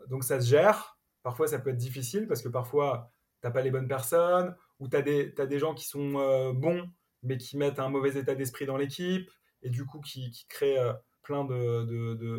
[0.09, 0.97] donc ça se gère.
[1.23, 3.09] Parfois, ça peut être difficile parce que parfois,
[3.41, 6.89] tu n'as pas les bonnes personnes ou tu as, as, des gens qui sont bons
[7.23, 9.29] mais qui mettent un mauvais état d'esprit dans l'équipe
[9.61, 10.93] et du coup qui, qui créent
[11.27, 11.45] plein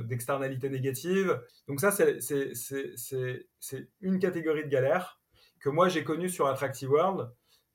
[0.05, 1.41] d'externalités de, négatives.
[1.69, 5.21] Donc ça, c'est une catégorie de galères
[5.61, 7.31] que moi j'ai connue sur Attractive World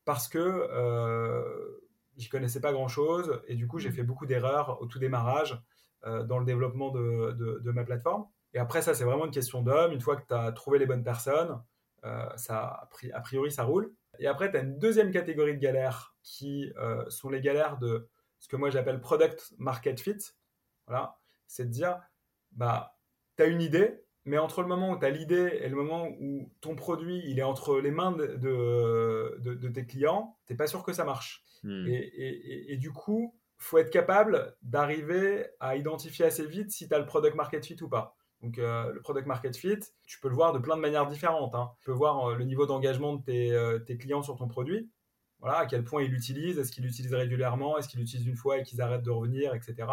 [0.05, 1.43] parce que euh,
[2.17, 3.93] j'y connaissais pas grand-chose et du coup j'ai mmh.
[3.93, 5.61] fait beaucoup d'erreurs au tout démarrage
[6.05, 8.25] euh, dans le développement de, de, ma plateforme.
[8.53, 9.91] Et après ça, c'est vraiment une question d'homme.
[9.91, 11.61] Une fois que tu as trouvé les bonnes personnes,
[12.05, 13.93] euh, ça, a priori, ça roule.
[14.19, 18.09] Et après, tu as une deuxième catégorie de galères qui euh, sont les galères de
[18.39, 20.17] ce que moi j'appelle product market fit.
[20.87, 21.17] Voilà,
[21.47, 21.99] c'est de dire,
[22.51, 22.97] bah,
[23.37, 26.07] tu as une idée, mais entre le moment où tu as l'idée et le moment
[26.19, 30.67] où ton produit il est entre les mains de, de, tes clients, tu n'es pas
[30.67, 31.43] sûr que ça marche.
[31.63, 31.85] Hmm.
[31.87, 37.05] Et, du coup, faut être capable d'arriver à identifier assez vite si tu as le
[37.05, 38.17] product market fit ou pas.
[38.41, 41.55] Donc, euh, le product market fit, tu peux le voir de plein de manières différentes.
[41.55, 41.71] Hein.
[41.79, 44.91] Tu peux voir euh, le niveau d'engagement de tes, euh, tes, clients sur ton produit.
[45.39, 48.57] Voilà, à quel point ils l'utilisent, est-ce qu'ils l'utilisent régulièrement, est-ce qu'ils l'utilisent une fois
[48.57, 49.87] et qu'ils arrêtent de revenir, etc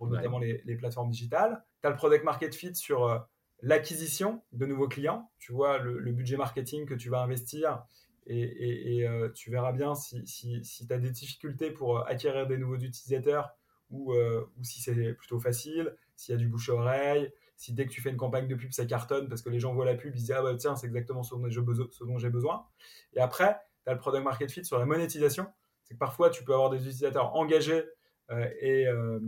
[0.00, 1.62] pour notamment les, plateformes digitales.
[1.82, 3.18] Tu as le product market fit sur euh,
[3.60, 5.30] l'acquisition de nouveaux clients.
[5.38, 7.84] Tu vois le, budget marketing que tu vas investir
[8.26, 12.56] et, euh, tu verras bien si, si, tu as des difficultés pour euh, acquérir des
[12.56, 13.50] nouveaux utilisateurs
[13.90, 17.84] ou, ou si c'est plutôt facile, s'il y a du bouche à oreille, si dès
[17.84, 19.96] que tu fais une campagne de pub, ça cartonne parce que les gens voient la
[19.96, 22.64] pub, ils disent Ah bah tiens, c'est exactement ce dont j'ai besoin.
[23.12, 25.46] Et après, tu as le product market fit sur la monétisation.
[25.82, 27.82] C'est que parfois, tu peux avoir des utilisateurs engagés
[28.30, 29.20] euh, euh,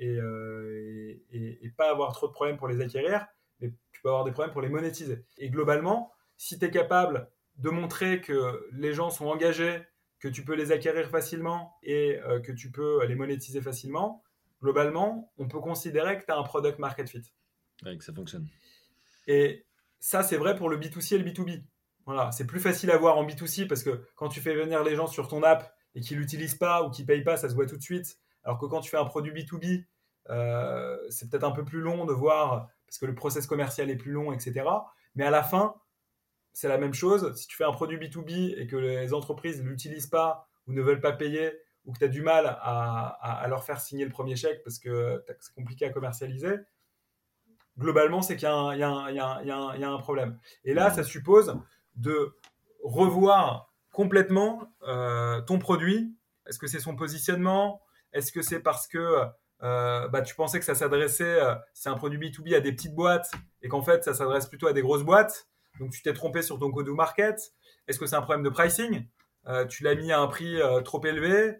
[0.00, 3.26] euh, et, et, pas avoir trop de problèmes pour les acquérir,
[3.60, 5.24] mais tu peux avoir des problèmes pour les monétiser.
[5.38, 9.82] Et globalement, si tu es capable de montrer que les gens sont engagés,
[10.18, 14.22] que tu peux les acquérir facilement et que tu peux les monétiser facilement,
[14.60, 17.22] globalement, on peut considérer que tu as un product market fit.
[17.84, 18.46] Ouais, que ça fonctionne.
[19.26, 19.64] Et
[20.00, 21.62] ça, c'est vrai pour le B2C et le B2B.
[22.04, 24.96] Voilà, c'est plus facile à voir en B2C parce que quand tu fais venir les
[24.96, 27.66] gens sur ton app et qu'ils l'utilisent pas ou qu'ils payent pas, ça se voit
[27.66, 28.18] tout de suite.
[28.44, 29.84] Alors que quand tu fais un produit B2B,
[30.30, 33.96] euh, c'est peut-être un peu plus long de voir, parce que le process commercial est
[33.96, 34.66] plus long, etc.
[35.14, 35.74] Mais à la fin,
[36.52, 37.34] c'est la même chose.
[37.36, 40.82] Si tu fais un produit B2B et que les entreprises ne l'utilisent pas ou ne
[40.82, 41.52] veulent pas payer,
[41.84, 45.24] ou que tu as du mal à, leur faire signer le premier chèque parce que
[45.40, 46.56] c'est compliqué à commercialiser,
[47.78, 50.38] globalement, c'est qu'il y, a un problème.
[50.64, 51.58] Et là, ça suppose
[51.96, 52.36] de
[52.82, 56.14] revoir complètement euh, ton produit.
[56.46, 57.80] Est-ce que c'est son positionnement?
[58.12, 59.24] Est-ce que c'est parce que
[59.62, 62.94] euh, bah, tu pensais que ça s'adressait, euh, c'est un produit B2B à des petites
[62.94, 63.30] boîtes
[63.62, 65.48] et qu'en fait ça s'adresse plutôt à des grosses boîtes?
[65.78, 67.52] Donc tu t'es trompé sur ton code ou market
[67.86, 69.06] Est-ce que c'est un problème de pricing?
[69.48, 71.56] Euh, Tu l'as mis à un prix trop élevé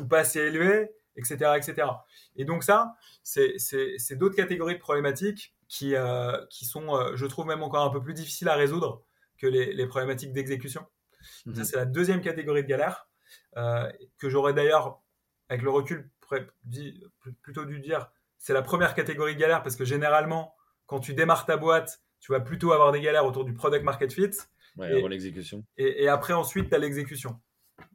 [0.00, 1.88] ou pas assez élevé etc., etc.
[2.36, 5.94] Et donc ça, c'est d'autres catégories de problématiques qui,
[6.48, 9.04] qui sont, je trouve, même encore un peu plus difficiles à résoudre
[9.36, 10.86] que les, les problématiques d'exécution.
[11.20, 11.64] Ça, mhm.
[11.64, 13.08] c'est la deuxième catégorie de galère,
[13.54, 15.01] que j'aurais d'ailleurs
[15.52, 16.10] avec le recul,
[17.42, 20.54] plutôt dû dire, c'est la première catégorie de galère parce que généralement,
[20.86, 24.12] quand tu démarres ta boîte, tu vas plutôt avoir des galères autour du product market
[24.12, 24.30] fit.
[24.76, 25.62] Ouais, et, l'exécution.
[25.76, 27.38] Et, après, ensuite, tu as l'exécution.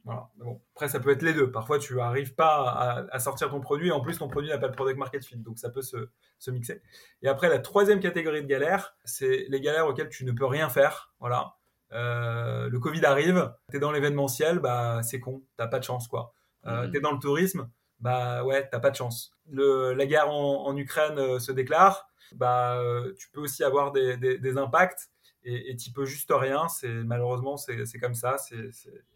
[0.04, 1.50] Bon, après, ça peut être les deux.
[1.50, 3.90] Parfois, tu n'arrives pas à, sortir ton produit.
[3.90, 5.36] En plus, ton produit n'a pas de product market fit.
[5.38, 6.80] Donc, ça peut se, se, mixer.
[7.22, 10.68] Et après, la troisième catégorie de galères, c'est les galères auxquelles tu ne peux rien
[10.68, 11.12] faire.
[11.18, 11.56] Voilà.
[11.92, 15.40] Euh, le Covid arrive, tu es dans l'événementiel, bah, c'est con.
[15.40, 16.06] Tu n'as pas de chance.
[16.06, 16.32] quoi.
[16.68, 16.90] Euh, mhm.
[16.92, 17.68] tu es dans le tourisme,
[18.00, 19.32] bah ouais, t'as pas de chance.
[19.50, 24.16] Le, la guerre en, Ukraine euh, se déclare, bah euh, tu peux aussi avoir des,
[24.16, 25.10] des, impacts
[25.44, 26.68] et tu peux juste rien.
[26.68, 28.36] C'est malheureusement c'est comme ça.
[28.38, 28.56] C'est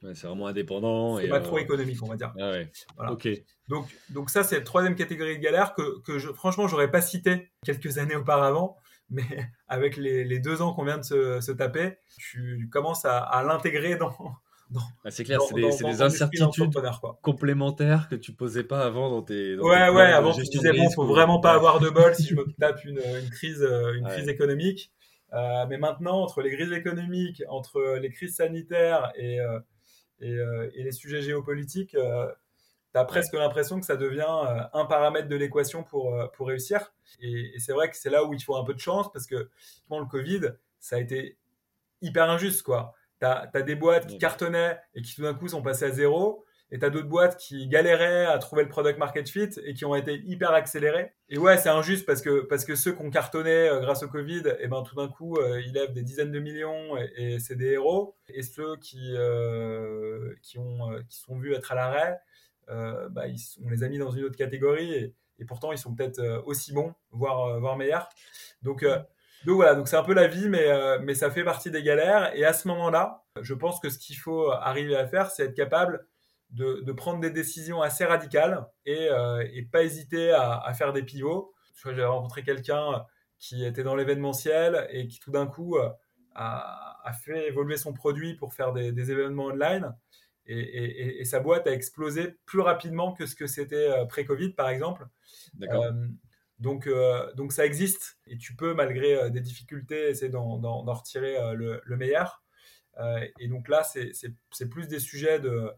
[0.03, 1.19] ouais, vraiment indépendant.
[1.19, 2.33] C'est macroéconomique, on va dire.
[2.39, 2.71] Ah ouais.
[2.97, 3.13] Voilà.
[3.13, 3.29] Ok.
[3.69, 7.03] Donc donc ça c'est la troisième catégorie de galère que, que je, franchement j'aurais pas
[7.03, 8.79] cité quelques années auparavant.
[9.11, 9.25] Mais
[9.69, 13.43] avec les, les deux ans qu'on vient de se, se, taper, tu commences à, à
[13.43, 14.17] l'intégrer dans,
[15.05, 16.71] ah, c'est clair, c'est des, incertitudes
[17.23, 19.57] complémentaires que tu posais pas avant dans tes.
[19.57, 22.45] ouais, ouais, avant tu disais, bon, faut vraiment pas avoir de bol si je me
[22.61, 23.01] tape une,
[23.31, 24.93] crise, euh, crise économique.
[25.33, 29.59] Euh, mais maintenant, entre les crises économiques, entre les crises sanitaires et, euh,
[30.21, 35.83] et, les sujets géopolitiques, tu as presque l'impression que ça devient un paramètre de l'équation
[35.83, 36.93] pour, pour réussir.
[37.21, 39.49] Et, c'est vrai que c'est là où il faut un peu de chance parce que
[39.91, 41.39] le Covid, ça a été
[42.03, 45.63] hyper injuste, quoi tu as, des boîtes qui cartonnaient et qui tout d'un coup sont
[45.63, 46.45] passées à zéro.
[46.71, 49.85] et tu as d'autres boîtes qui galéraient à trouver le product market fit et qui
[49.85, 51.13] ont été hyper accélérées.
[51.29, 54.09] Et ouais, c'est injuste parce que, parce que ceux qui ont cartonné euh, grâce au
[54.09, 57.39] Covid, et eh ben, tout d'un coup, euh, ils lèvent des dizaines de millions et,
[57.39, 58.17] c'est des héros.
[58.29, 62.21] Et ceux qui, euh, qui, ont, qui sont vus être à l'arrêt,
[62.69, 63.25] bah,
[63.65, 66.73] on les a mis dans une autre catégorie et, et pourtant ils sont peut-être aussi
[66.73, 68.09] bons, voire, voire meilleurs.
[68.63, 68.85] Donc,
[69.45, 70.69] donc voilà, donc c'est un peu la vie, mais,
[71.01, 72.35] mais ça fait partie des galères.
[72.37, 75.55] Et à ce moment-là, je pense que ce qu'il faut arriver à faire, c'est être
[75.55, 76.07] capable
[76.53, 81.53] de, prendre des décisions assez radicales et, euh, pas hésiter à, faire des pivots.
[81.85, 83.05] J'ai rencontré quelqu'un
[83.39, 85.89] qui était dans l'événementiel et qui tout d'un coup euh,
[86.35, 89.95] a, fait évoluer son produit pour faire des, événements online.
[90.47, 95.07] Et, sa boîte a explosé plus rapidement que ce que c'était euh, pré-Covid, par exemple.
[96.63, 96.89] Donc,
[97.35, 102.43] donc ça existe et tu peux, malgré des difficultés, essayer d'en retirer le, le, meilleur.
[103.39, 105.73] et donc là, c'est plus des sujets de,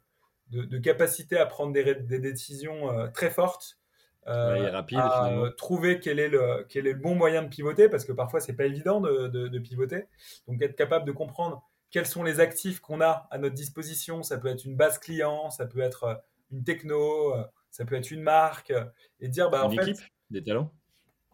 [0.50, 3.78] de, capacité à prendre des, décisions euh, très fortes.
[4.26, 8.06] Euh, rapide, à trouver quel est, le, quel est le bon moyen de pivoter, parce
[8.06, 10.06] que parfois c'est pas évident de, pivoter.
[10.48, 14.22] Donc être capable de comprendre quels sont les actifs qu'on a à notre disposition.
[14.22, 16.14] Ça peut être une base client, ça peut être euh,
[16.52, 17.34] une techno,
[17.70, 18.72] ça peut être une marque,
[19.20, 19.98] et dire bah, une équipe,
[20.30, 20.72] des talents?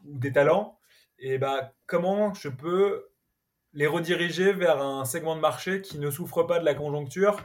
[0.05, 0.79] Ou des talents.
[1.19, 3.09] Et bah, comment je peux
[3.73, 7.39] les rediriger vers un segment de marché qui ne souffre pas de la conjoncture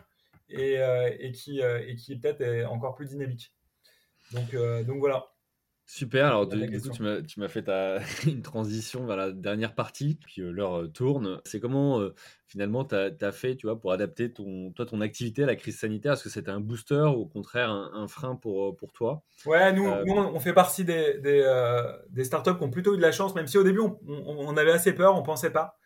[0.50, 3.54] et, euh, euh, qui peut-être encore plus dynamique?
[4.32, 5.35] Donc, euh, donc voilà.
[5.88, 10.42] Super, alors du, coup tu m'as fait ta, une transition vers la dernière partie, puis
[10.42, 11.42] l'heure tourne.
[11.46, 12.02] C'est comment
[12.48, 15.78] finalement tu as, fait tu vois, pour adapter ton, toi, ton activité à la crise
[15.78, 16.14] sanitaire?
[16.14, 19.22] Est-ce que c'était un booster ou au contraire un, frein pour, pour toi?
[19.46, 21.46] Ouais, nous, nous, on fait partie des, des,
[22.10, 24.58] des, startups qui ont plutôt eu de la chance, même si au début on, on,
[24.58, 25.78] avait assez peur, on pensait pas.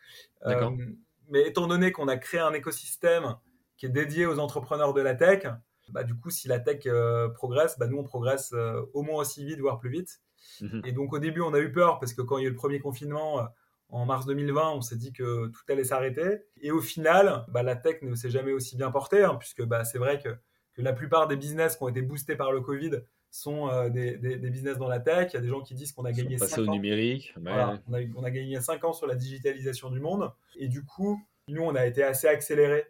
[1.29, 3.35] mais étant donné qu'on a créé un écosystème
[3.79, 5.43] qui est dédié aux entrepreneurs de la tech.
[5.91, 9.21] Bah, du coup, si la tech euh, progresse, bah, nous, on progresse euh, au moins
[9.21, 10.21] aussi vite, voire plus vite.
[10.61, 10.81] Mhm.
[10.85, 12.51] Et donc, au début, on a eu peur parce que quand il y a eu
[12.51, 13.43] le premier confinement, euh,
[13.89, 16.43] en mars 2020, on s'est dit que tout allait s'arrêter.
[16.61, 19.83] Et au final, bah, la tech ne s'est jamais aussi bien portée, hein, puisque bah,
[19.83, 20.29] c'est vrai que,
[20.73, 24.49] que, la plupart des business qui ont été boostés par le Covid sont des, des,
[24.49, 25.31] business dans la tech.
[25.33, 26.61] Il y a des gens qui disent qu'on a gagné 5 ans.
[26.61, 27.33] au numérique.
[27.37, 27.79] on, a,
[28.15, 30.31] on, a, gagné 5 ans sur la digitalisation du monde.
[30.55, 32.85] Et du coup, nous, on a été assez accélérés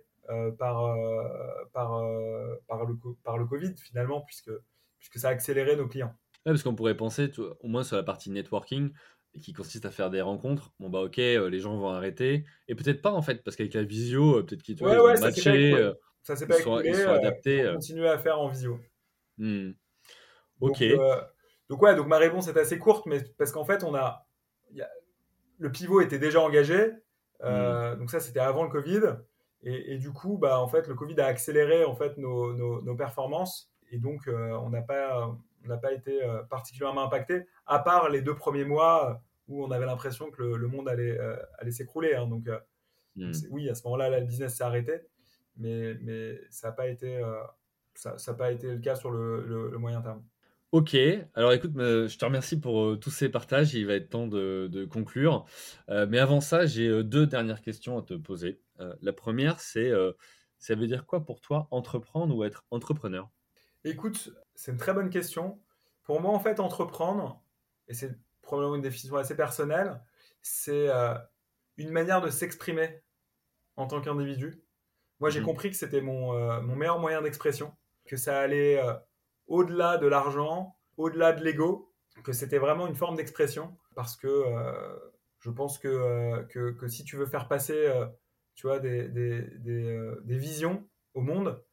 [0.57, 1.23] par, euh,
[1.73, 4.51] par, euh, par, le, par le Covid finalement, puisque,
[4.99, 6.13] puisque ça a accéléré nos clients.
[6.43, 8.91] parce qu'on pourrait penser, au moins sur la partie networking,
[9.41, 13.01] qui consiste à faire des rencontres, bon bah ok, les gens vont arrêter, et peut-être
[13.01, 15.91] pas en fait, parce qu'avec la visio, peut-être qu'ils ouais, ouais, matché,
[16.23, 17.71] ça s'est pas écoulé, ils sont adaptés.
[17.73, 18.79] Continuer à faire en visio.
[19.37, 19.71] Hmm.
[20.59, 20.83] Ok.
[20.83, 21.01] Donc,
[21.69, 24.27] donc, ouais, donc ma réponse est assez courte, mais parce qu'en fait on a,
[25.59, 26.91] le pivot était déjà engagé,
[27.43, 27.99] hmm.
[27.99, 29.01] donc ça c'était avant le Covid.
[29.63, 33.69] Et, du coup, bah, en fait, le Covid a accéléré en fait, nos, nos, performances.
[33.91, 35.37] Et donc, euh, on n'a pas,
[35.81, 40.31] pas été euh, particulièrement impacté, à part les deux premiers mois où on avait l'impression
[40.31, 42.13] que le, monde allait, euh, allait s'écrouler.
[42.13, 42.27] Hein.
[42.27, 42.47] donc,
[43.15, 43.31] hmm.
[43.49, 45.01] oui, à ce moment-là, le business s'est arrêté.
[45.57, 47.21] Mais, mais ça n'a pas, été,
[47.93, 50.23] ça, ça pas été le cas sur le, le moyen terme.
[50.71, 50.95] Ok,
[51.33, 53.73] alors écoute, je te remercie pour tous ces partages.
[53.73, 55.45] Il va être temps de, de conclure.
[55.89, 58.61] mais avant ça, j'ai deux dernières questions à te poser.
[58.79, 60.13] Euh, la première, c'est euh,
[60.57, 63.29] ça veut dire quoi pour toi entreprendre ou être entrepreneur?
[63.83, 65.61] Écoute, c'est une très bonne question.
[66.03, 67.41] Pour moi, en fait, entreprendre,
[67.87, 70.01] et c'est probablement une définition assez personnelle,
[70.41, 71.13] c'est euh,
[71.77, 73.01] une manière de s'exprimer
[73.75, 74.61] en tant qu'individu.
[75.19, 75.45] Moi, j'ai mhm.
[75.45, 77.75] compris que c'était mon, mon, meilleur moyen d'expression,
[78.05, 78.81] que ça allait
[79.47, 84.43] au-delà de l'argent, au-delà de l'ego, que c'était vraiment une forme d'expression, parce que
[85.39, 87.91] je pense que, que, que, si tu veux faire passer
[88.59, 91.63] tu vois, des, des, des, euh, des visions au monde,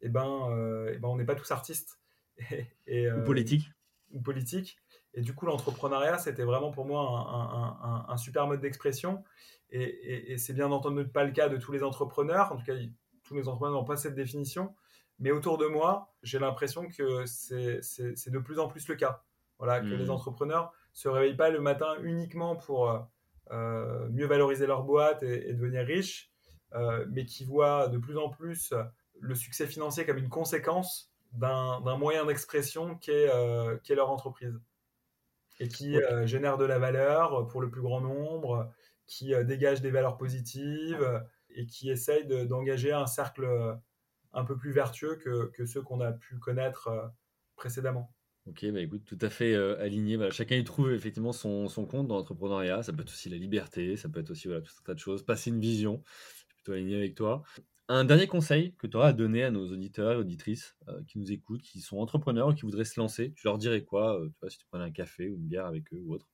[0.00, 2.00] et eh ben, euh, eh ben on n'est pas tous artistes.
[2.86, 3.70] Et, ou euh, politiques.
[4.12, 4.78] Ou politiques.
[5.12, 9.22] Et du coup, l'entrepreneuriat, c'était vraiment pour moi un, un, un, super mode d'expression.
[9.68, 12.50] Et, et c'est bien entendu pas le cas de tous les entrepreneurs.
[12.52, 12.72] En tout cas,
[13.22, 14.74] tous les entrepreneurs n'ont pas cette définition.
[15.18, 19.22] Mais autour de moi, j'ai l'impression que c'est de plus en plus le cas.
[19.58, 20.10] Voilà, que les mmh.
[20.10, 23.06] entrepreneurs se réveillent pas le matin uniquement pour
[23.50, 26.29] mieux valoriser leur boîte et, devenir riches, euh,
[27.08, 28.72] mais qui voient de plus en plus
[29.20, 34.58] le succès financier comme une conséquence d'un moyen d'expression qu'est euh, leur entreprise
[35.60, 38.72] et qui euh, génère de la valeur pour le plus grand nombre,
[39.06, 43.46] qui dégage des valeurs positives et qui essaye d'engager un cercle
[44.32, 47.12] un peu plus vertueux que, que ceux qu'on a pu connaître
[47.56, 48.12] précédemment.
[48.46, 50.30] Ok, bah écoute, tout à fait aligné.
[50.30, 52.82] chacun y trouve effectivement son, son compte dans l'entrepreneuriat.
[52.82, 55.00] Ça peut être aussi la liberté, ça peut être aussi voilà, tout un tas de
[55.00, 55.24] choses.
[55.24, 56.02] Passer une vision
[56.62, 57.42] plutôt aligné avec toi.
[57.88, 61.18] Un dernier conseil que tu auras à donner à nos auditeurs et auditrices euh, qui
[61.18, 64.50] nous écoutent, qui sont entrepreneurs, qui voudraient se lancer, tu leur dirais quoi tu vois,
[64.50, 66.28] Si tu prenais un café ou une bière avec eux ou autre?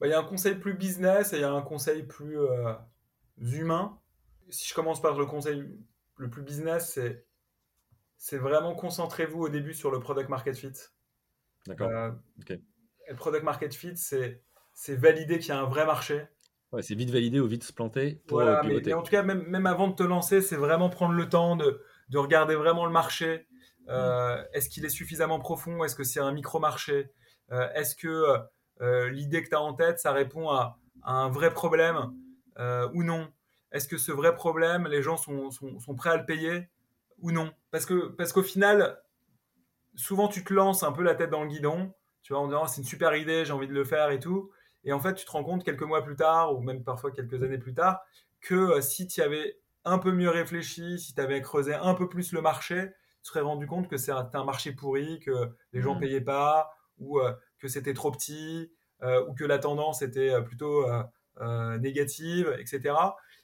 [0.00, 2.36] Bah, Il y a un conseil plus business et il y a un conseil plus
[3.38, 3.98] humain.
[4.50, 5.64] Si je commence par le conseil
[6.18, 7.26] le plus business, c'est
[8.16, 10.72] c'est vraiment concentrez-vous au début sur le product market fit.
[11.66, 11.90] D'accord.
[11.90, 12.10] Euh,
[13.08, 14.42] le product market fit, c'est
[14.72, 16.26] c'est valider qu'il y a un vrai marché.
[16.74, 19.44] Ouais, c'est vite valider ou vite se planter pour voilà, mais, en tout cas, même,
[19.46, 22.90] même avant de te lancer, c'est vraiment prendre le temps de, de regarder vraiment le
[22.90, 23.46] marché.
[23.88, 24.46] Euh, mm.
[24.54, 25.84] Est-ce qu'il est suffisamment profond?
[25.84, 27.12] Est-ce que c'est un micro-marché?
[27.52, 28.24] Euh, Est-ce que
[29.10, 32.12] l'idée que tu as en tête, ça répond à, à un vrai problème
[32.92, 33.28] ou non?
[33.70, 36.68] Est-ce que ce vrai problème, les gens sont, sont, sont prêts à le payer
[37.20, 37.52] ou non?
[37.70, 39.00] Parce qu'au final,
[39.94, 42.66] souvent tu te lances un peu la tête dans le guidon, tu vois, en disant
[42.66, 44.50] c'est une super idée, j'ai envie de le faire et tout.
[44.84, 47.42] Et en fait, tu te rends compte quelques mois plus tard, ou même parfois quelques
[47.42, 48.00] années plus tard,
[48.40, 52.08] que euh, si tu avais un peu mieux réfléchi, si tu avais creusé un peu
[52.08, 52.90] plus le marché,
[53.22, 56.00] tu serais rendu compte que c'est un, marché pourri, que les gens ne mmh.
[56.00, 58.70] payaient pas, ou euh, que c'était trop petit,
[59.02, 60.86] euh, ou que la tendance était plutôt
[61.80, 62.94] négative, etc.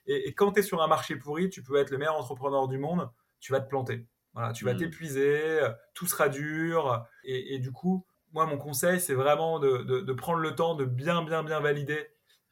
[0.06, 2.68] Et, et quand tu es sur un marché pourri, tu peux être le meilleur entrepreneur
[2.68, 3.10] du monde,
[3.40, 4.06] tu vas te planter.
[4.34, 4.78] Voilà, tu vas hmm.
[4.78, 5.60] t'épuiser,
[5.94, 7.04] tout sera dur.
[7.24, 11.42] Et, du coup, moi, mon conseil, c'est vraiment de, prendre le temps de bien, bien,
[11.42, 12.06] bien valider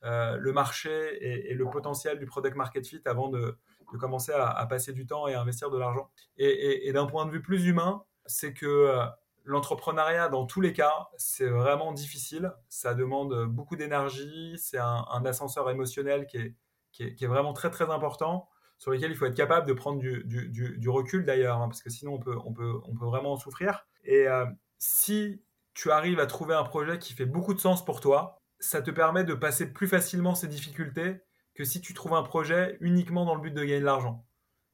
[0.04, 3.56] euh, le marché et, le potentiel du product market fit avant de,
[3.98, 6.10] commencer à, passer du temps et à investir de l'argent.
[6.36, 9.04] Et, d'un point de vue plus humain, c'est que euh,
[9.44, 12.52] l'entrepreneuriat, dans tous les cas, c'est vraiment difficile.
[12.68, 14.56] Ça demande beaucoup d'énergie.
[14.58, 16.54] C'est un, ascenseur émotionnel qui
[17.00, 18.48] est, vraiment très, très important
[18.78, 22.14] sur lesquels il faut être capable de prendre du, recul d'ailleurs, hein, parce que sinon
[22.14, 23.86] on peut vraiment en souffrir.
[24.04, 24.46] Et euh,
[24.78, 25.42] si
[25.78, 28.90] tu arrives à trouver un projet qui fait beaucoup de sens pour toi, ça te
[28.90, 31.20] permet de passer plus facilement ces difficultés
[31.54, 34.26] que si tu trouves un projet uniquement dans le but de gagner de l'argent.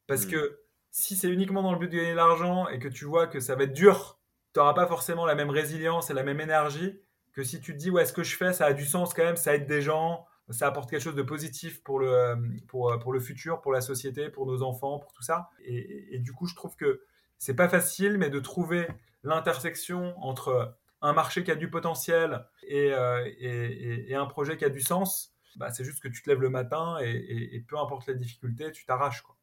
[0.07, 0.31] Parce mmh.
[0.31, 0.61] que
[0.93, 3.39] si c'est uniquement dans le but de gagner de l'argent et que tu vois que
[3.39, 4.19] ça va être dur,
[4.55, 6.99] tu n'auras pas forcément la même résilience et la même énergie
[7.35, 9.25] que si tu te dis ouais ce que je fais ça a du sens quand
[9.25, 12.35] même, ça aide des gens, ça apporte quelque chose de positif pour le,
[12.67, 15.51] pour, pour le futur, pour la société, pour nos enfants, pour tout ça.
[15.67, 17.03] Et, du coup, je trouve que
[17.37, 18.89] c'est pas facile, mais de trouver
[19.23, 20.75] l'intersection entre
[21.05, 25.35] un marché qui a du potentiel et, euh, et, un projet qui a du sens,
[25.57, 28.87] bah, c'est juste que tu te lèves le matin et, peu importe les difficultés, tu
[28.87, 29.23] t'arraches.
[29.23, 29.37] Quoi.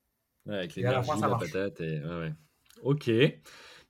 [0.48, 1.80] avec l'énergie, la, la patate.
[1.82, 2.00] Et...
[2.04, 2.34] Ouais,
[2.82, 3.12] Ok.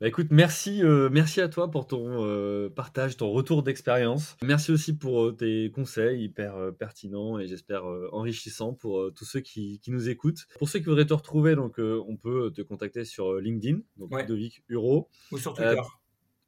[0.02, 4.36] Bah, écoute, merci, euh, merci à toi pour ton euh, partage, ton retour d'expérience.
[4.44, 9.80] Merci aussi pour euh, tes conseils hyper pertinents et j'espère enrichissants pour tous ceux qui,
[9.88, 10.48] nous écoutent.
[10.58, 14.64] Pour ceux qui voudraient te retrouver, donc on peut te contacter sur LinkedIn, donc Ludovic
[14.68, 15.08] Huro.
[15.32, 15.80] Ou sur Twitter.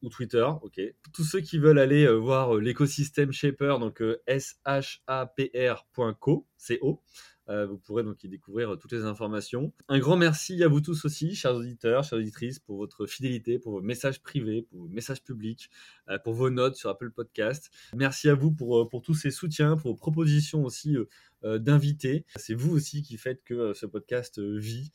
[0.10, 0.82] Twitter, ok.
[1.14, 7.02] Tous ceux qui veulent aller voir l'écosystème Shaper, donc shapr.co, co.
[7.50, 9.74] Euh, vous pourrez donc y découvrir euh, toutes les informations.
[9.90, 13.74] Un grand merci à vous tous aussi, chers auditeurs, chères auditrices, pour votre fidélité, pour
[13.74, 15.70] vos messages privés, pour vos messages publics,
[16.10, 17.70] euh, pour vos notes sur Apple Podcast.
[17.96, 21.10] Merci à vous pour, tous ces soutiens, pour vos propositions aussi euh,
[21.44, 22.26] d'invités.
[22.36, 24.92] C'est vous aussi qui faites que euh, ce podcast euh, vit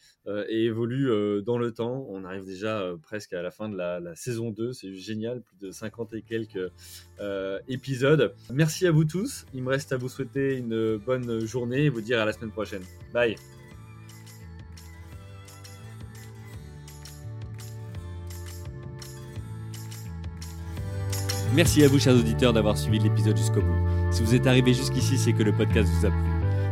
[0.49, 1.11] et évolue
[1.43, 2.07] dans le temps.
[2.11, 4.75] On arrive déjà presque à la fin de la, saison 2.
[4.75, 6.71] C'est génial, plus de 50 et quelques
[7.67, 8.35] épisodes.
[8.53, 9.47] Merci à vous tous.
[9.55, 12.53] Il me reste à vous souhaiter une bonne journée et vous dire à la semaine
[12.53, 12.83] prochaine.
[13.15, 13.37] Bye.
[21.55, 24.13] Merci à vous, chers auditeurs, d'avoir suivi l'épisode jusqu'au bout.
[24.13, 26.38] Si vous êtes arrivé jusqu'ici, c'est que le podcast vous a plu.